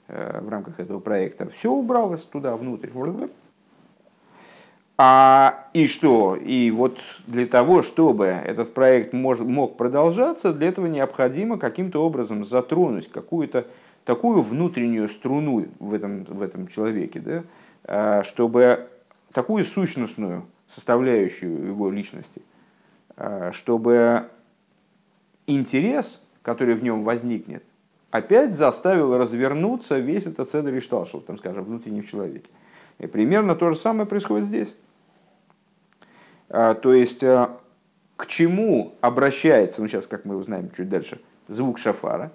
[0.07, 2.89] э, в рамках этого проекта, все убралось туда, внутрь.
[4.99, 6.35] А, и что?
[6.35, 12.43] И вот для того, чтобы этот проект мож, мог продолжаться, для этого необходимо каким-то образом
[12.43, 13.67] затронуть какую-то
[14.05, 17.43] такую внутреннюю струну в этом, в этом человеке, да,
[17.83, 18.87] э, чтобы
[19.33, 22.41] такую сущностную составляющую его личности,
[23.15, 24.29] э, чтобы
[25.45, 27.63] интерес, который в нем возникнет,
[28.11, 32.49] опять заставил развернуться весь этот цедр и шталшел, там, скажем, внутренний в человеке.
[32.99, 34.75] И примерно то же самое происходит здесь.
[36.49, 37.47] Э, то есть, э,
[38.15, 42.31] к чему обращается, ну сейчас, как мы узнаем чуть дальше, звук шафара,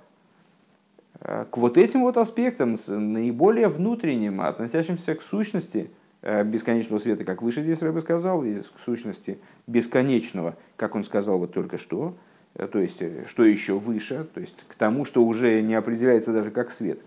[1.21, 5.91] к вот этим вот аспектам, наиболее внутренним, относящимся к сущности–
[6.23, 11.79] бесконечного света, как выше здесь Рэбе сказал, и сущности бесконечного, как он сказал вот только
[11.79, 12.15] что,
[12.55, 16.33] э, то есть э, что еще выше, то есть к тому, что уже не определяется
[16.33, 17.01] даже как свет.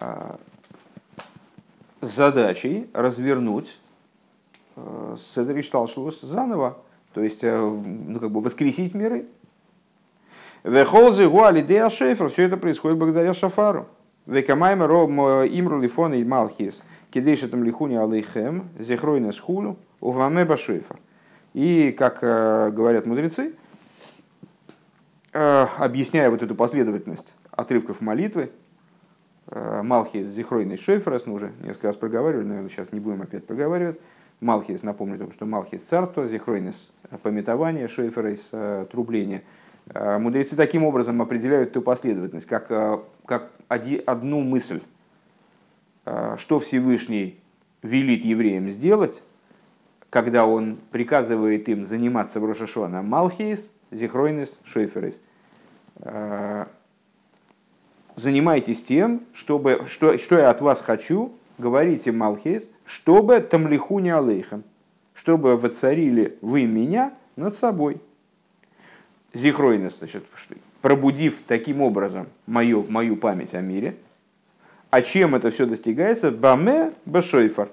[0.00, 0.38] А,
[2.00, 3.78] задачей развернуть
[5.16, 6.78] Седри Шталшлус заново,
[7.14, 9.26] то есть ну, как бы воскресить миры.
[10.64, 13.86] Вехолзы Гуалидея Шефер, все это происходит благодаря Шафару.
[14.26, 20.94] Векамайма роб имру лифона и малхис, кидейшетам лихуни алейхем, зехройна схулю, уваме башойфа.
[21.54, 23.54] И, как э, говорят мудрецы,
[25.32, 28.52] э, объясняя вот эту последовательность отрывков молитвы,
[29.48, 34.00] э, Малхис Зихройный Шойферас, мы уже несколько раз проговаривали, наверное, сейчас не будем опять проговаривать.
[34.40, 38.52] Малхис, напомню только, что Малхис царство, Зихройнес пометование, Шойферас
[38.88, 39.42] трубление–
[40.18, 44.80] мудрецы таким образом определяют ту последовательность, как, э, как одну мысль,
[46.04, 47.40] э, что Всевышний
[47.82, 49.22] велит евреям сделать,
[50.08, 55.20] когда он приказывает им заниматься в Рошашона Малхиес, Зихройнес, Шойферес.
[58.14, 64.64] Занимайтесь тем, чтобы, что, что я от вас хочу, говорите Малхиес, чтобы тамлиху не алейхам,
[65.14, 68.00] чтобы воцарили вы меня над собой
[69.34, 70.24] зихройнес, значит,
[70.80, 73.96] пробудив таким образом мою, мою память о мире.
[74.90, 76.30] А чем это все достигается?
[76.30, 77.68] Баме башойфар.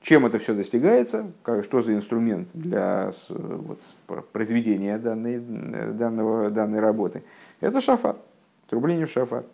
[0.00, 1.32] Чем это все достигается?
[1.42, 3.80] Как, что за инструмент для вот,
[4.32, 7.24] произведения данной, данного, данной работы?
[7.60, 8.16] Это шафар.
[8.68, 9.44] Трубление в шафар.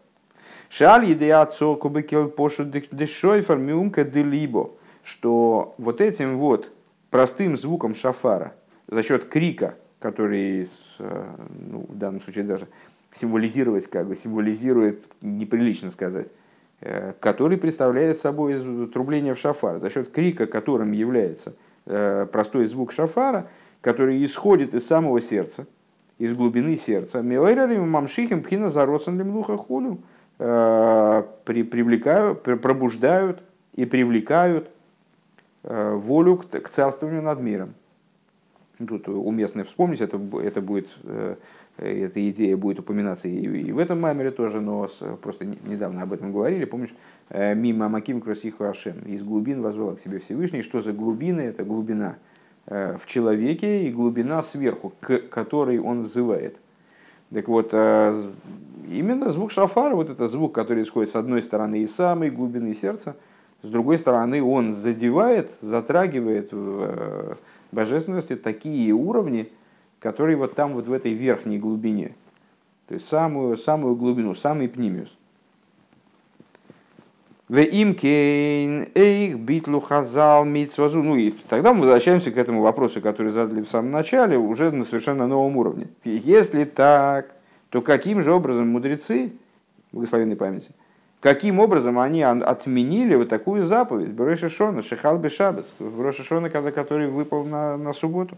[0.68, 4.70] Шаль едеацо кубекел пошу дешойфар миумка делибо.
[5.02, 6.70] Что вот этим вот
[7.11, 8.52] простым звуком шафара–
[8.92, 11.24] за счет крика, который э,
[11.70, 12.68] ну, в данном случае даже
[13.14, 16.31] символизировать, как бы символизирует, неприлично сказать,
[16.83, 18.55] э, который представляет собой
[18.92, 21.55] трубление в шафар, за счет крика, которым является
[21.87, 23.48] э, простой звук шафара,
[23.81, 25.66] который исходит из самого сердца,
[26.18, 27.22] из глубины сердца.
[27.22, 30.02] Милайрарим мамшихим пхина заросан лимлуха хулю
[31.44, 33.42] привлекают, пробуждают
[33.74, 34.70] и привлекают
[35.62, 37.74] волю к царствованию над миром.
[38.86, 41.36] Тут уместно вспомнить, это, это будет, э,
[41.76, 46.12] эта идея будет упоминаться и, и в этом маймере тоже, но с, просто недавно об
[46.12, 46.94] этом говорили, помнишь,
[47.28, 51.64] э, мимо Маким Красиху Ашем, из глубин возвала к себе Всевышний, что за глубины, это
[51.64, 52.16] глубина
[52.66, 56.56] э, в человеке и глубина сверху, к которой он взывает.
[57.32, 62.30] Так вот, именно звук шафара, вот это звук, который исходит с одной стороны из самой
[62.30, 63.16] глубины сердца,
[63.62, 66.52] с другой стороны он задевает, затрагивает
[67.72, 69.50] божественности такие уровни,
[69.98, 72.14] которые вот там, вот в этой верхней глубине.
[72.87, 75.16] То есть самую, самую глубину, самый пнимиус.
[77.48, 81.02] В имкейн эйх битлу хазал митсвазу.
[81.02, 84.85] Ну и тогда мы возвращаемся к этому вопросу, который задали в самом начале, уже на
[84.85, 85.88] совершенно новом уровне.
[86.04, 87.35] Если так,
[87.68, 89.32] то каким же образом мудрецы,
[89.92, 90.70] благословенной памяти,
[91.22, 97.44] каким образом они отменили вот такую заповедь Броша Шона, Шихал Бешабец, Броша Шона, который выпал
[97.44, 98.37] на, на субботу.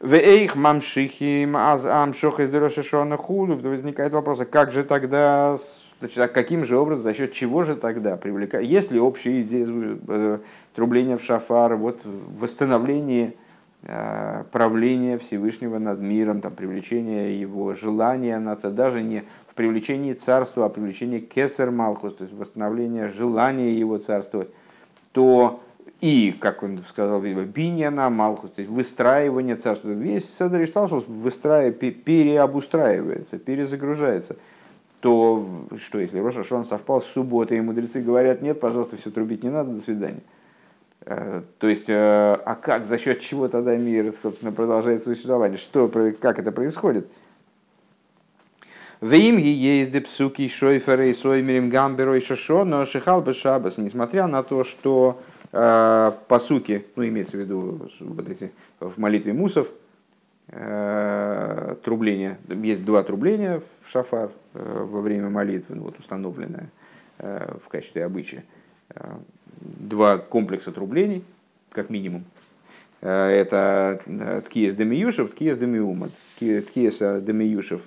[0.00, 3.56] В эйх мамшихим аз амшох из Шона худу.
[3.56, 5.56] Возникает вопрос, а как же тогда,
[6.00, 8.66] значит, а каким же образом, за счет чего же тогда привлекать?
[8.66, 10.38] Есть ли общая идея э,
[10.74, 13.34] трубления в шафар, вот восстановление
[14.50, 20.68] правление Всевышнего над миром, там, привлечение его желания нация, даже не в привлечении царства, а
[20.68, 24.50] привлечении кесар малхус, то есть восстановление желания его царствовать,
[25.12, 25.62] то
[26.00, 29.90] и, как он сказал, на малхус, то есть выстраивание царства.
[29.90, 34.36] Весь Седр что выстраив, переобустраивается, перезагружается.
[35.00, 35.46] То
[35.78, 39.50] что, если Роша Шон совпал с субботой, и мудрецы говорят, нет, пожалуйста, все трубить не
[39.50, 40.20] надо, до свидания.
[41.06, 45.56] Э, то есть, э, а как, за счет чего тогда мир, собственно, продолжает свое существование?
[45.56, 45.88] Что,
[46.20, 47.06] как это происходит?
[49.00, 55.22] В имге есть депсуки шойферы соймерим гамберой шашо, но шихал шабас, несмотря на то, что
[55.52, 59.68] э, по суке, ну имеется в виду вот эти в молитве мусов,
[60.48, 66.70] э, трубления, есть два трубления в шафар э, во время молитвы, ну, вот установленное
[67.18, 68.44] э, в качестве обычая
[69.60, 71.24] два комплекса трублений,
[71.70, 72.24] как минимум.
[73.00, 76.08] Э, это э, Ткиес Демиюшев, Ткиес Демиума.
[76.38, 77.82] Ткиес Демиюшев,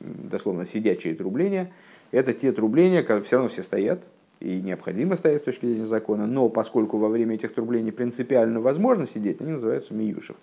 [0.00, 1.70] дословно сидячие трубления,
[2.10, 4.00] это те трубления, которые все равно все стоят,
[4.40, 9.06] и необходимо стоять с точки зрения закона, но поскольку во время этих трублений принципиально возможно
[9.06, 10.36] сидеть, они называются миюшев.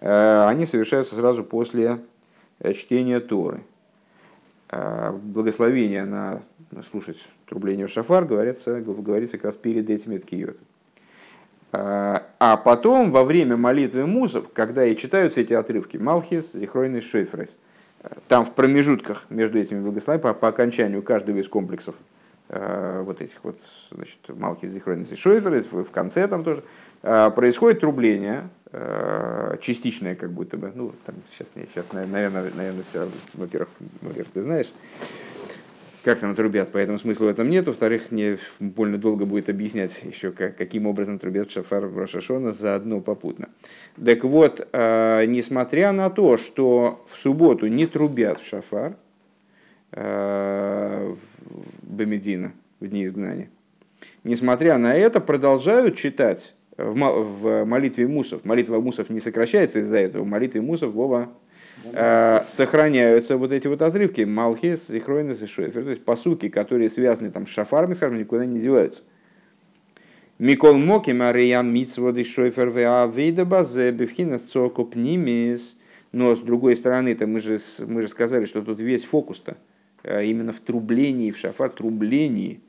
[0.00, 1.98] Э, они совершаются сразу после
[2.74, 3.62] чтения Торы.
[4.70, 6.42] Благословение на
[6.90, 10.56] слушать трубление в шафар говорится, говорится как раз перед этими ткиот.
[11.72, 17.56] А, а потом, во время молитвы мусов, когда и читаются эти отрывки, Малхис, Зихройный, Шейфрес,
[18.28, 21.94] там в промежутках между этими благословениями, по, по окончанию каждого из комплексов
[22.48, 23.58] э, вот этих вот,
[23.90, 26.64] значит, Малхис, Зихройный, Шейфрес, в, конце там тоже,
[27.02, 33.08] э, происходит трубление, э, частичное как будто бы, ну, там, сейчас, сейчас наверное, наверное, все,
[33.34, 33.68] во-первых,
[34.00, 34.72] во-первых, ты знаешь,
[36.02, 37.66] как там трубят, поэтому смысла в этом нет.
[37.66, 43.00] Во-вторых, не больно долго будет объяснять еще, как, каким образом трубят шафар в Рошашона заодно
[43.00, 43.48] попутно.
[44.02, 48.96] Так вот, э, несмотря на то, что в субботу не трубят в шафар,
[49.92, 53.50] э, в Бемедина, в дни изгнания,
[54.24, 58.44] несмотря на это, продолжают читать в, в молитве мусов.
[58.44, 60.22] Молитва мусов не сокращается из-за этого.
[60.22, 61.28] В молитве мусов Вова
[61.84, 67.30] Э, сохраняются вот эти вот отрывки Малхис, Зихройнес и Шойфер, то есть посуки, которые связаны
[67.30, 69.02] там с шафарами, скажем, никуда не деваются.
[70.38, 75.78] Микол Моки Мариям Мицводы Шойфер Веавида Базе Бевхина Цокоп Нимис.
[76.12, 79.56] Но с другой стороны-то мы же, мы же сказали, что тут весь фокус-то
[80.02, 82.60] э, именно в трублении, в шафар трублении,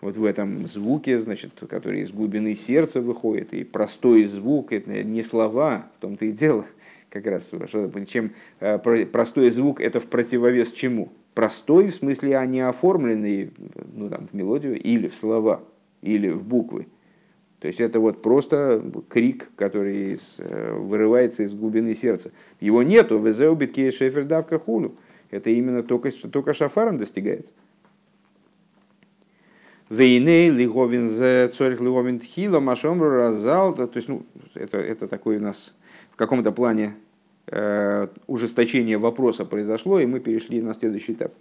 [0.00, 5.22] вот в этом звуке, значит, который из глубины сердца выходит, и простой звук, это не
[5.22, 6.64] слова, в том-то и дело–
[7.10, 7.50] как раз,
[8.06, 11.12] чем э, простой звук это в противовес чему?
[11.34, 13.52] Простой, в смысле, они оформлены
[13.92, 15.62] ну, там, в мелодию или в слова,
[16.02, 16.86] или в буквы.
[17.58, 22.32] То есть это вот просто крик, который э, вырывается из глубины сердца.
[22.58, 24.94] Его нету в Эзеубитке Шефердавка Хулю.
[25.30, 27.52] Это именно только, только шафаром достигается.
[29.90, 31.08] Вейней лиговин
[31.52, 33.74] цорих лиговин тхила машомру разал.
[33.74, 35.74] То есть, ну, это, это такой у нас
[36.20, 36.96] каком-то плане
[37.46, 41.32] э, ужесточение вопроса произошло, и мы перешли на следующий этап.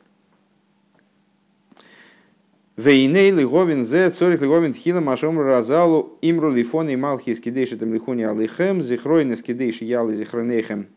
[2.77, 8.23] Вейней лиговин зе цорих лиговин тхила машом разалу имру лифон и малхи скидейши там лихуни
[8.23, 10.87] алихем зихройны скидейши ялы зихронейхем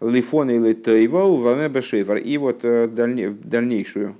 [0.00, 2.16] лифон или тейвау ваме бешейфар.
[2.16, 4.16] И вот э, дальне, дальнейшую,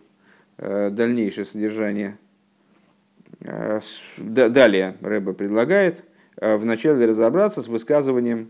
[0.58, 2.18] э, дальнейшее содержание.
[4.18, 6.02] Далее Рэба предлагает
[6.36, 8.48] вначале разобраться с высказыванием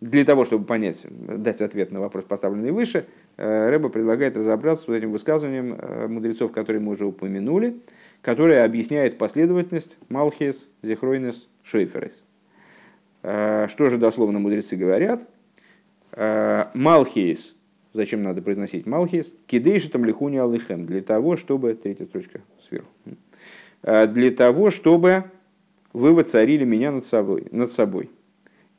[0.00, 4.88] для того, чтобы понять, дать ответ на вопрос, поставленный выше, э, Рэба предлагает разобраться с
[4.88, 7.76] этим высказыванием э, мудрецов, которые мы уже упомянули,
[8.22, 12.24] которое объясняет последовательность Малхис, Зехройнес, Шейферес.
[13.22, 15.26] Э, что же дословно мудрецы говорят?
[16.74, 17.54] Малхис,
[17.92, 19.32] зачем надо произносить Малхис?
[19.46, 22.88] Кидейши там лихуни алихем, для того, чтобы, третья строчка сверху,
[23.82, 25.26] для того, чтобы
[25.92, 27.46] вы воцарили меня над собой.
[27.52, 28.10] Над собой.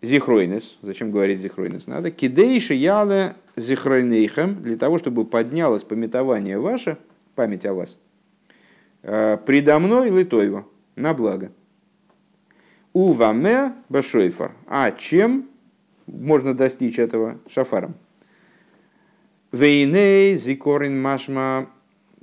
[0.02, 2.10] Зихройнес, зачем говорить зихройнес надо?
[2.10, 6.98] Кидейши яле зихройнейхем, для того, чтобы поднялось пометование ваше,
[7.36, 7.98] память о вас,
[9.04, 11.52] э, предо мной литойва, на благо.
[12.94, 14.54] Уваме башойфар.
[14.68, 15.48] А чем
[16.08, 17.94] можно достичь этого шафаром?
[19.52, 21.70] Вейней зикорин машма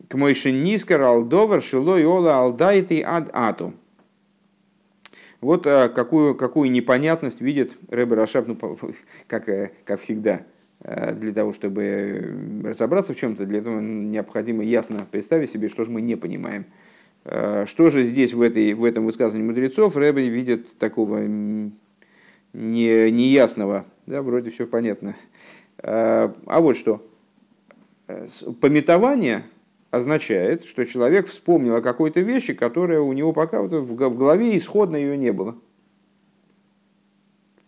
[0.08, 3.74] к мойши нискар алдовар шилой ола алдайты ад ату.
[5.40, 8.58] Вот а, какую, какую непонятность видит Рэбе Рашаб, ну,
[9.26, 10.42] как, э, как всегда,
[10.80, 15.90] э, для того, чтобы разобраться в чем-то, для этого необходимо ясно представить себе, что же
[15.90, 16.64] мы не понимаем.
[17.24, 23.84] Э, что же здесь в, этой, в этом высказывании мудрецов Рэбе видит такого не, неясного,
[24.06, 25.14] да, вроде все понятно.
[25.80, 27.06] А вот что.
[28.60, 29.44] Пометование
[29.90, 34.96] означает, что человек вспомнил о какой-то вещи, которая у него пока вот в голове исходно
[34.96, 35.56] ее не было.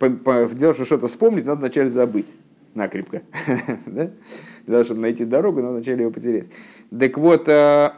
[0.00, 2.34] Дело, что что-то вспомнить, надо вначале забыть
[2.74, 3.22] накрепко.
[3.86, 4.10] да?
[4.66, 6.48] Для того, чтобы найти дорогу, надо вначале ее потерять.
[6.96, 7.90] Так вот, э,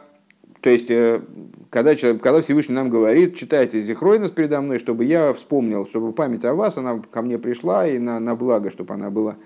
[0.61, 1.21] то есть, э,
[1.69, 6.45] когда, человек, когда Всевышний нам говорит, читайте Зихройнос передо мной, чтобы я вспомнил, чтобы память
[6.45, 9.37] о вас, она ко мне пришла, и на, на благо, чтобы она была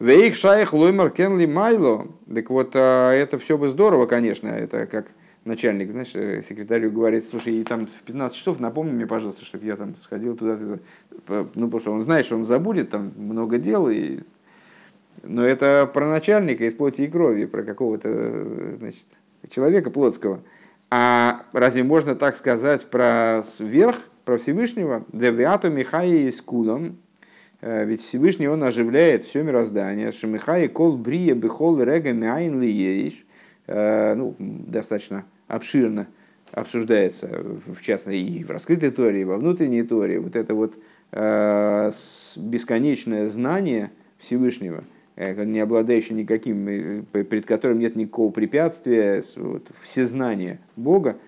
[0.00, 2.08] Вейх шайх лоймер кенли майло.
[2.34, 4.48] Так вот, а, это все бы здорово, конечно.
[4.48, 5.08] Это как
[5.44, 9.66] начальник, знаешь, э, секретарю говорит, слушай, и там в 15 часов напомни мне, пожалуйста, чтобы
[9.66, 10.78] я там сходил туда, туда.
[11.54, 14.20] Ну, потому что он знает, что он забудет, там много дел, и...
[15.22, 19.04] но это про начальника из плоти и крови, про какого-то, значит,
[19.50, 20.40] человека плотского.
[20.90, 25.04] А разве можно так сказать про верх, про Всевышнего?
[25.12, 27.09] Девиату Михаи из Кулом, Э,
[27.62, 30.12] ведь Всевышний он оживляет все мироздание.
[30.12, 33.24] Шамихай кол брия бихол рега мяйн лиеиш.
[33.70, 36.08] Э, ну, достаточно обширно
[36.50, 37.28] обсуждается,
[37.66, 40.74] в частности, и в раскрытой теории, и во внутренней теории, вот это вот
[41.12, 41.90] э,
[42.36, 44.82] бесконечное знание Всевышнего,
[45.16, 51.18] не обладающее никаким, перед которым нет никакого препятствия, вот, всезнание Бога,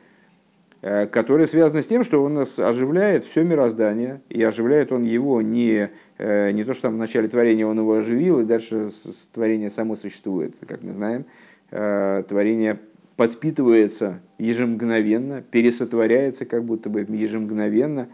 [0.84, 5.40] Э, которое связано с тем, что он нас оживляет все мироздание, и оживляет он его
[5.40, 8.90] не, э, не то, что там в начале творения он его оживил, и дальше
[9.32, 11.24] творение само существует, как мы знаем,
[11.70, 12.80] э, творение
[13.14, 18.08] подпитывается ежемгновенно, пересотворяется как будто бы ежемгновенно,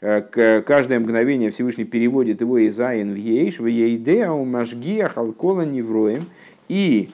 [0.00, 6.26] каждое мгновение Всевышний переводит его из Айн в Ейш, в Ейдеа, у Машгия, Халкола, Невроем,
[6.68, 7.08] и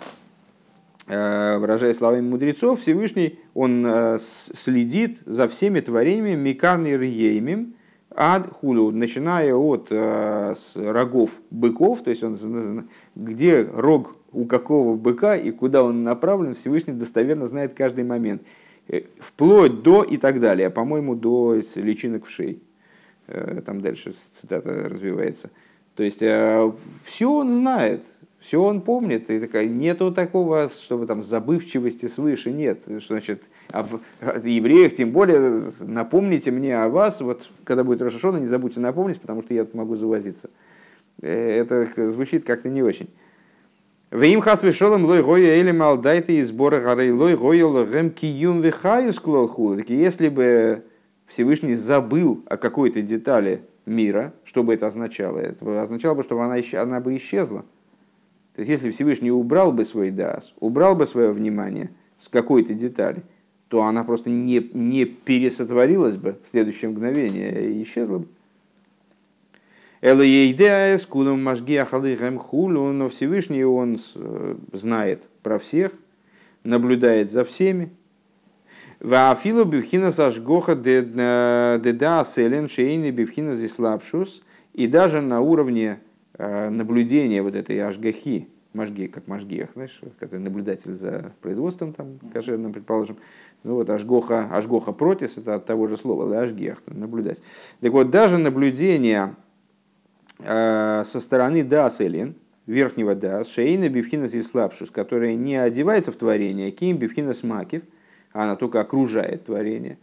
[1.07, 7.75] выражая словами мудрецов, Всевышний, он э, следит за всеми творениями Микарный Рьеймим,
[8.11, 15.37] ад хулю, начиная от э, рогов быков, то есть он, где рог у какого быка
[15.37, 18.43] и куда он направлен, Всевышний достоверно знает каждый момент.
[19.19, 22.59] Вплоть до и так далее, по-моему, до личинок в шее.
[23.65, 25.51] Там дальше цитата развивается.
[25.95, 28.03] То есть все он знает,
[28.45, 32.83] все он помнит, и такая, нету такого, чтобы там забывчивости свыше, нет.
[32.83, 33.87] Что значит, об
[34.21, 39.43] евреях, тем более, напомните мне о вас, вот когда будет Рошашона, не забудьте напомнить, потому
[39.43, 40.51] что я могу завозиться.
[41.23, 43.09] Э, это звучит как-то не очень.
[44.11, 49.15] Вим хас вишолом лой гоя или малдайте из сбора горы лой гоя логем киюм вихаю
[49.15, 49.79] склолху.
[49.89, 50.85] Если бы
[51.27, 55.39] Всевышний забыл о какой-то детали мира, что бы это означало?
[55.39, 57.65] Это означало бы, что она, она бы исчезла.
[58.55, 63.25] То есть, если Всевышний убрал бы свой дас, убрал бы свое внимание с какой-то детали,
[63.69, 68.29] то она просто не, не пересотворилась бы в следующее мгновение и исчезла бы.
[70.01, 70.19] Но
[73.09, 75.91] Всевышний он э, знает про всех,
[76.63, 77.91] наблюдает за всеми.
[79.01, 84.43] Ваафилу бивхина сашгоха деда селен шейни бивхина зислапшус.
[84.75, 90.95] И даже на уровне Э, наблюдение вот этой ажгахи, мажги, как мажгиях, знаешь, который наблюдатель
[90.95, 93.17] за производством там кошерным, предположим.
[93.63, 97.41] Ну вот ажгоха, ажгоха протис, это от того же слова, да, ажгех, наблюдать.
[97.81, 99.37] Так вот, даже наблюдение
[100.41, 102.35] э, со стороны даселин,
[102.67, 107.83] верхнего дас, шейна бифхинас и слабшус, которая не одевается в творение, ким бифхинас макив,
[108.33, 109.99] а она только окружает творение,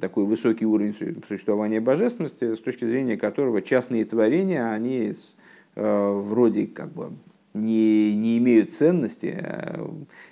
[0.00, 0.96] такой высокий уровень
[1.28, 5.43] существования божественности, с точки зрения которого частные творения, они Э,
[5.76, 7.12] вроде как бы
[7.54, 9.34] не, не имеют ценности.
[9.38, 9.86] Э,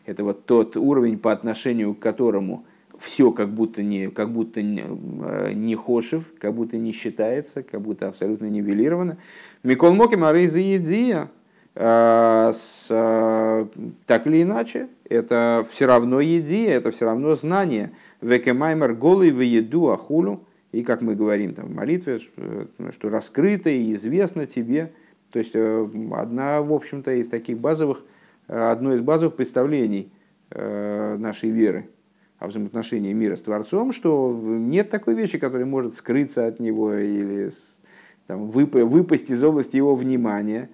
[0.05, 2.67] это вот тот уровень, по отношению к которому
[2.99, 7.81] все как будто не, как будто не, э, не хошев, как будто не считается, как
[7.81, 9.17] будто абсолютно нивелировано.
[9.63, 11.31] Микол Моки Марейза Едзия,
[11.75, 12.47] так
[14.27, 17.93] или иначе, это все равно еди, это все равно знание.
[18.21, 20.43] Векемаймер голый в еду ахулю.
[20.73, 22.21] И как мы говорим там в молитве,
[22.91, 24.93] что раскрыто и известно тебе,
[25.33, 28.05] то есть э, одна, в общем-то, из таких базовых,
[28.49, 30.13] э, одно из базовых представлений
[30.51, 31.89] э, нашей веры
[32.39, 37.51] о взаимоотношении мира с Творцом, что нет такой вещи, которая может скрыться от него или
[38.27, 40.69] там, выпасть из области его внимания.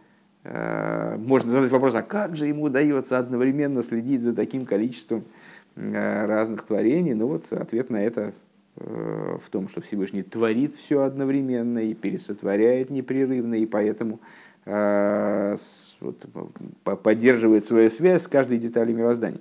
[0.45, 5.25] Можно задать вопрос, а как же ему удается одновременно следить за таким количеством
[5.77, 7.13] разных творений?
[7.13, 8.33] Ну вот ответ на это
[8.77, 14.21] в том, что Всевышний творит все одновременно и пересотворяет непрерывно, и поэтому
[17.03, 19.41] поддерживает свою связь с каждой деталью мироздания.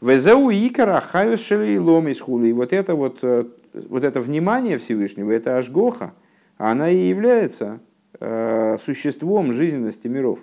[0.00, 2.48] Везеу икара хавишели ломис хули.
[2.48, 6.12] И вот это вот, э, вот это внимание Всевышнего, это ажгоха,
[6.58, 7.78] она и является
[8.18, 10.40] э, существом жизненности миров.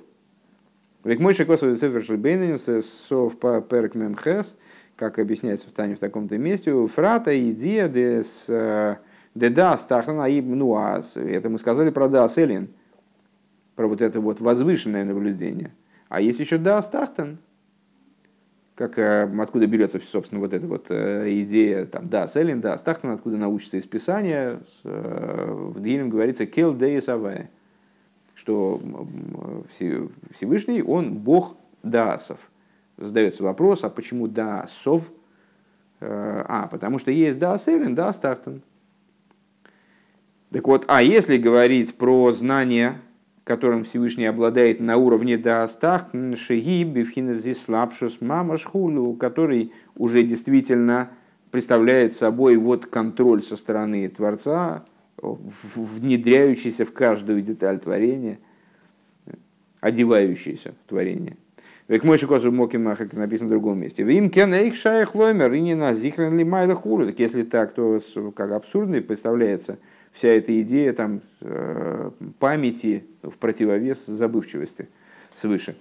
[1.03, 4.57] Век мой шекосов цифр бейнинс сов по перк мемхес,
[4.95, 8.95] как объясняется в Тане в таком-то месте, фрата идея дес э,
[9.36, 12.69] деда стахана и ну а это мы сказали про да селин,
[13.80, 15.71] про вот это вот возвышенное наблюдение.
[16.09, 17.38] А есть еще да стахтан,
[18.75, 23.11] как, э, откуда берется, собственно, вот эта вот э, идея, там, да, Селин, да, Стахтан,
[23.11, 27.49] откуда научится из Писания, э, в Дилем говорится «кел деис авая»,
[28.36, 28.82] что
[30.34, 32.51] Всевышний, он бог даасов.
[32.97, 35.09] Задается вопрос, а почему даасов?
[36.01, 38.61] А, потому что есть да Селин, да Стахтан.
[40.51, 42.99] Так вот, а если говорить про знание
[43.43, 51.09] которым Всевышний обладает на уровне Даастах, Шеги, Бифхинезис Лапшус, Мамашхулю, который уже действительно
[51.51, 54.85] представляет собой вот контроль со стороны Творца,
[55.21, 58.39] внедряющийся в каждую деталь творения,
[59.81, 61.37] одевающийся в творение.
[61.87, 64.03] Век мой шикосу мокима, как написано в другом месте.
[64.03, 67.07] Вим кен эйх шаях лоймер, и не на зихрен ли майла хулу.
[67.07, 67.99] Так если так, то
[68.35, 69.79] как абсурдный представляется
[70.12, 74.88] вся эта идея там, э, памяти в противовес забывчивости
[75.34, 75.76] свыше.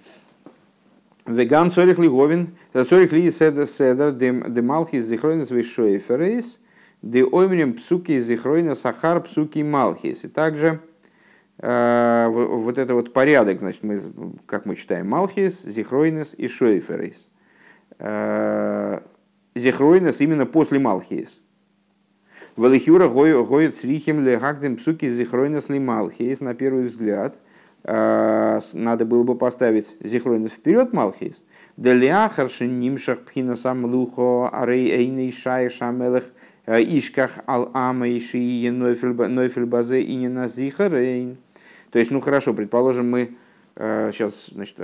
[1.25, 6.59] Вегам цорих лиговин, цорих ли седер седер, демалхи зихройнес вишоеферейс,
[7.01, 10.25] де оймрем псуки зихройна сахар псуки малхис.
[10.25, 10.79] И также
[11.59, 14.01] э, вот это вот порядок, значит, мы,
[14.45, 17.29] как мы читаем, малхис, зихройнес и шоеферейс.
[17.99, 19.01] Э,
[19.55, 21.41] зихройнес именно после малхис.
[22.59, 27.37] Валихюра гоют срихим легагдем псуки зихройнес лималхейс на первый взгляд.
[27.85, 31.45] А, надо было бы поставить зихройнес вперед малхейс.
[31.77, 36.25] Деляхар нимшах пхина сам лухо арей эйней шай шамелех
[36.65, 41.37] а, ишках ал ама иши нойфель базе и не на зихарейн.
[41.91, 43.37] То есть, ну хорошо, предположим, мы
[43.77, 44.75] сейчас а, значит,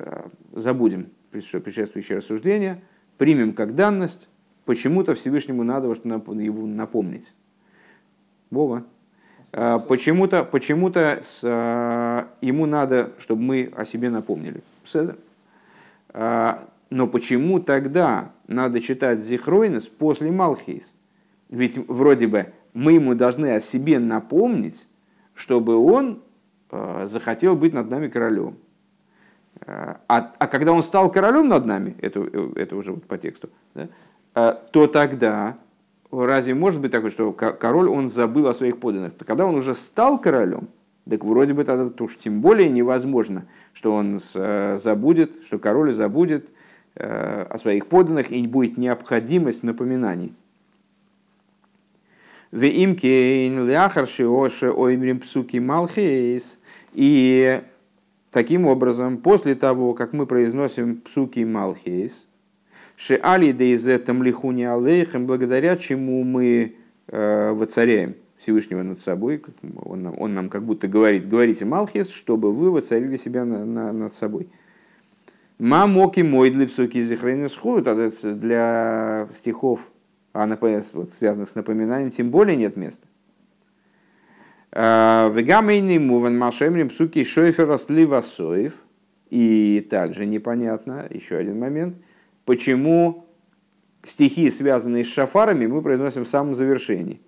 [0.53, 2.81] забудем предшествующее рассуждение,
[3.17, 4.29] примем как данность,
[4.63, 7.33] почему-то Всевышнему надо его напомнить.
[8.51, 8.83] Вова.
[9.57, 14.61] А, почему-то почему а, ему надо, чтобы мы о себе напомнили.
[16.09, 20.91] А, но почему тогда надо читать Зихройнес после Малхейс?
[21.49, 24.87] Ведь вроде бы мы ему должны о себе напомнить,
[25.33, 26.21] чтобы он
[27.05, 28.57] захотел быть над нами королем.
[29.65, 34.53] А, а когда он стал королем над нами, это, это уже вот по тексту, да,
[34.53, 35.57] то тогда
[36.23, 39.13] разве может быть такое, что король, он забыл о своих подданных?
[39.25, 40.69] Когда он уже стал королем,
[41.09, 46.49] так вроде бы тогда уж тем более невозможно, что он э, забудет, что король забудет
[46.95, 50.33] э, о своих подданных и будет необходимость напоминаний.
[56.93, 57.61] И
[58.31, 62.27] таким образом, после того, как мы произносим псуки малхейс,
[62.97, 66.75] Шеали дейзетам лихуни алейхем, благодаря чему мы
[67.07, 69.43] э, воцаряем Всевышнего над собой.
[69.83, 73.91] Он нам, он нам как будто говорит, говорите Малхис, чтобы вы воцарили себя на, на,
[73.91, 74.47] над собой.
[75.59, 79.91] Мамоки мой для псуки зихрейна схуду, для стихов,
[80.31, 80.47] а
[80.93, 83.05] вот, связанных с напоминанием, тем более нет места.
[84.71, 88.73] Э, Вегамейный муван машемрим псуки шойфера слива соев.
[89.29, 91.97] И также непонятно, еще один момент–
[92.45, 93.25] почему
[94.03, 97.19] стихи, связанные с шафарами, мы произносим в самом завершении.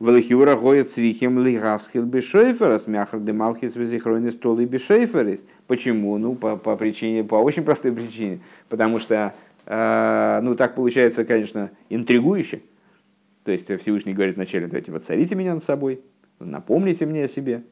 [0.00, 5.44] Велихюра гоет срихем лигасхил бешейферас, мяхар де малхис везихройнес толы бешейферис.
[5.66, 6.16] Почему?
[6.16, 8.40] Ну, по, по причине, по очень простой причине.
[8.70, 9.34] Потому что,
[9.66, 12.62] э, ну, так получается, конечно, интригующе.
[13.44, 16.00] То есть Всевышний говорит вначале, давайте воцарите меня над собой,
[16.38, 17.62] напомните мне о себе.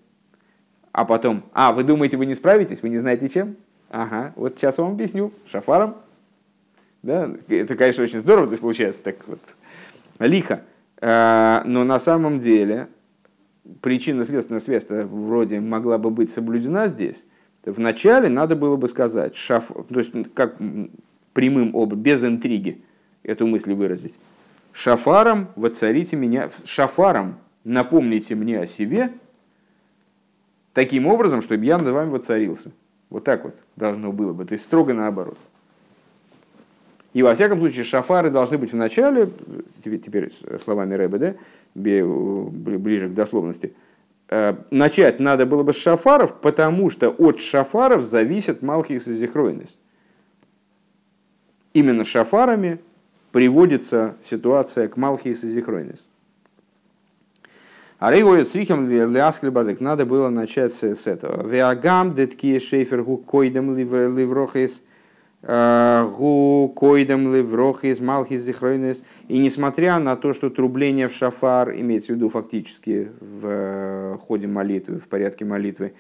[0.93, 3.57] А потом, а, вы думаете, вы не справитесь, вы не знаете чем?
[3.91, 5.33] Ага, вот сейчас вам объясню.
[5.51, 5.97] Шафаром.
[7.03, 7.31] Да?
[7.49, 9.41] Это, конечно, очень здорово, получается так вот
[10.19, 10.63] лихо.
[11.01, 12.89] А, но на самом деле
[13.81, 17.25] причинно-следственная связь вроде могла бы быть соблюдена здесь.
[17.65, 20.57] Вначале надо было бы сказать, шаф, то есть как
[21.33, 22.83] прямым образом, без интриги
[23.23, 24.19] эту мысль выразить.
[24.73, 29.13] Шафаром воцарите меня, шафаром напомните мне о себе–
[30.79, 32.71] таким образом, чтобы я над вами воцарился.
[33.11, 35.39] Вот так вот должно было бы, то есть строго наоборот.
[37.15, 39.31] И во всяком случае шафары должны быть в начале,
[39.83, 40.31] теперь,
[40.63, 41.35] словами Рэбе, да,
[41.75, 43.75] ближе к дословности,
[44.29, 49.79] э, начать надо было бы с шафаров, потому что от шафаров зависит Малхис и Зихройность.
[51.73, 52.79] Именно шафарами
[53.33, 56.09] приводится ситуация к Малхис и Зихройность.
[57.99, 59.81] А рейгоет срихем ляскли базык.
[59.81, 61.45] Надо было начать с, этого.
[61.49, 64.85] Веагам детки шейфер гу койдем ливрохис
[65.43, 69.03] э, гу койдем ливрохис малхис зихройнес.
[69.27, 74.47] И несмотря на то, что трубление в шафар, имеется в виду фактически в э, ходе
[74.47, 75.93] молитвы, в порядке молитвы,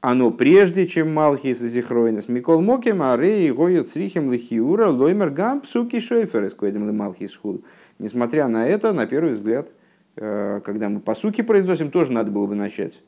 [0.00, 2.28] оно прежде, чем Малхис и Зихройнес.
[2.28, 7.64] Микол Моким, а Рей, Гоют, Срихим, Лихиура, Лоймер, Гам, Псуки, Шойфер, из Малхис Худ.
[7.98, 9.68] Несмотря на это, на первый взгляд,
[10.16, 13.02] когда мы по суке произносим, тоже надо было бы начать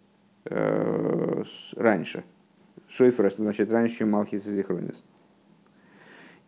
[0.45, 1.43] э,
[1.77, 2.25] раньше.
[2.89, 5.05] Шойфер начать раньше, чем Малхис и Зихройнес.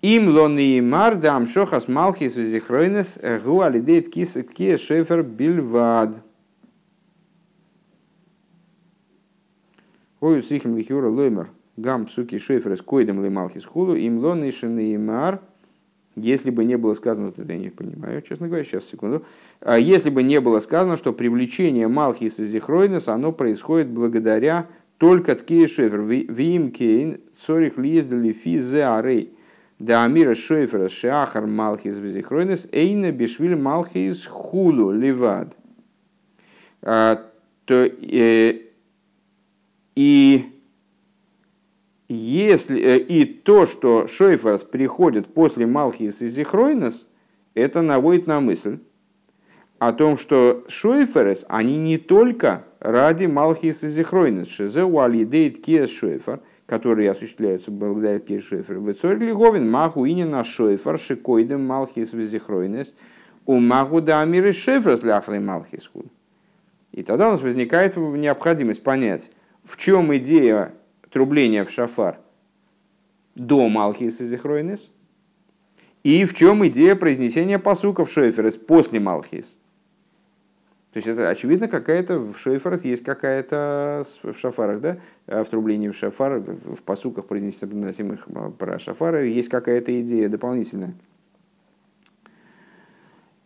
[0.02, 6.22] Им лон и мар дам шохас Малхис и Зихройнес гу алидейт кис ки шойфер бильвад.
[10.20, 14.50] Ой, срихим лихиура лоймер гам псуки шойфер с койдем ли Малхис хулу им лон и
[14.50, 15.40] шен и мар–
[16.16, 19.24] если бы не было сказано, вот это я не понимаю, честно говоря, сейчас, секунду.
[19.60, 24.66] А если бы не было сказано, что привлечение Малхис и Зихройнес, оно происходит благодаря
[24.98, 26.02] только ткей шефер.
[26.02, 29.32] Вим кейн цорих лиздали фи зеарей.
[29.78, 35.56] Да амира шефера шахар Малхис Зихройнес эйна бешвиль Малхис хулу ливад.
[36.82, 37.24] А,
[37.64, 38.58] то, э,
[39.94, 40.59] и
[42.14, 47.06] если, э, и то, что Шойферс приходит после Малхис и Зихройнес,
[47.54, 48.80] это наводит на мысль
[49.78, 56.40] о том, что Шойферес, они не только ради Малхис и Зихройнес, Шезе Уалидейт Киес Шойфер,
[56.66, 62.96] которые осуществляются благодаря Киес Шойфер, Вецорь Говин Маху на Шойфер, Шикойдем Малхис и Зихройнес,
[63.46, 65.88] у Маху да Амиры Шойферс ляхры Малхис
[66.90, 69.30] И тогда у нас возникает необходимость понять,
[69.62, 70.74] в чем идея
[71.10, 72.18] трубления в шафар
[73.34, 74.90] до Малхис и Зихройнес?
[76.02, 79.58] И в чем идея произнесения посуков Шойферес после Малхис?
[80.92, 85.96] То есть это очевидно какая-то в Шойферес есть какая-то в шафарах, да, в трублении в
[85.96, 88.26] шафар, в посуках произносимых
[88.58, 90.94] про шафары есть какая-то идея дополнительная.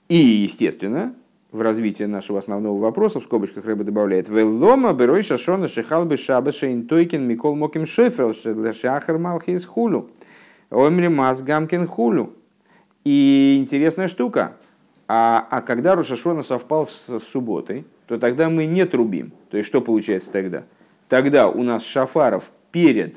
[0.09, 1.15] И, естественно,
[1.55, 7.29] в развитии нашего основного вопроса, в скобочках Рэба добавляет, «Веллома берой шашона шехалбы шабаша интойкин
[7.29, 10.11] микол моким шефел шахар малхис хулю,
[10.71, 12.33] омри маз гамкин хулю».
[13.05, 14.57] И интересная штука,
[15.07, 19.33] а, а когда Рошашона совпал с, с субботой, то тогда мы не трубим.
[19.51, 20.65] То есть что получается тогда?
[21.09, 23.15] Тогда у нас шафаров перед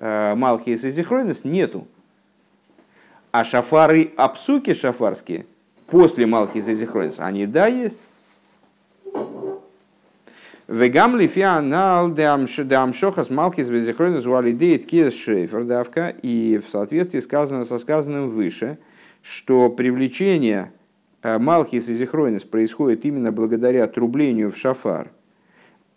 [0.00, 1.86] э, Малхис и Зихройнес нету.
[3.32, 5.46] А шафары апсуки шафарские–
[5.86, 7.96] после Малхиса и Зихронис, они да есть.
[10.66, 16.14] Вегам лифианал дамшохас малхис безихронис уалидеет киес шейфер давка.
[16.22, 18.78] И в соответствии сказано, со сказанным выше,
[19.20, 20.72] что привлечение
[21.22, 25.10] э, малхис и зихронис происходит именно благодаря трублению в шафар.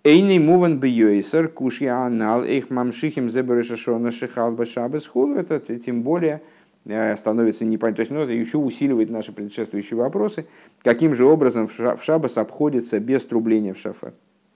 [0.03, 5.35] Эйный муван бьёйсер кушья анал эйх мамшихим зеберешашона шихал башабес хулу.
[5.35, 6.41] Это тем более
[7.17, 7.95] становится непонятно.
[7.95, 10.45] То есть ну, это еще усиливает наши предшествующие вопросы,
[10.83, 14.13] каким же образом в Шабас обходится без трубления в шафар.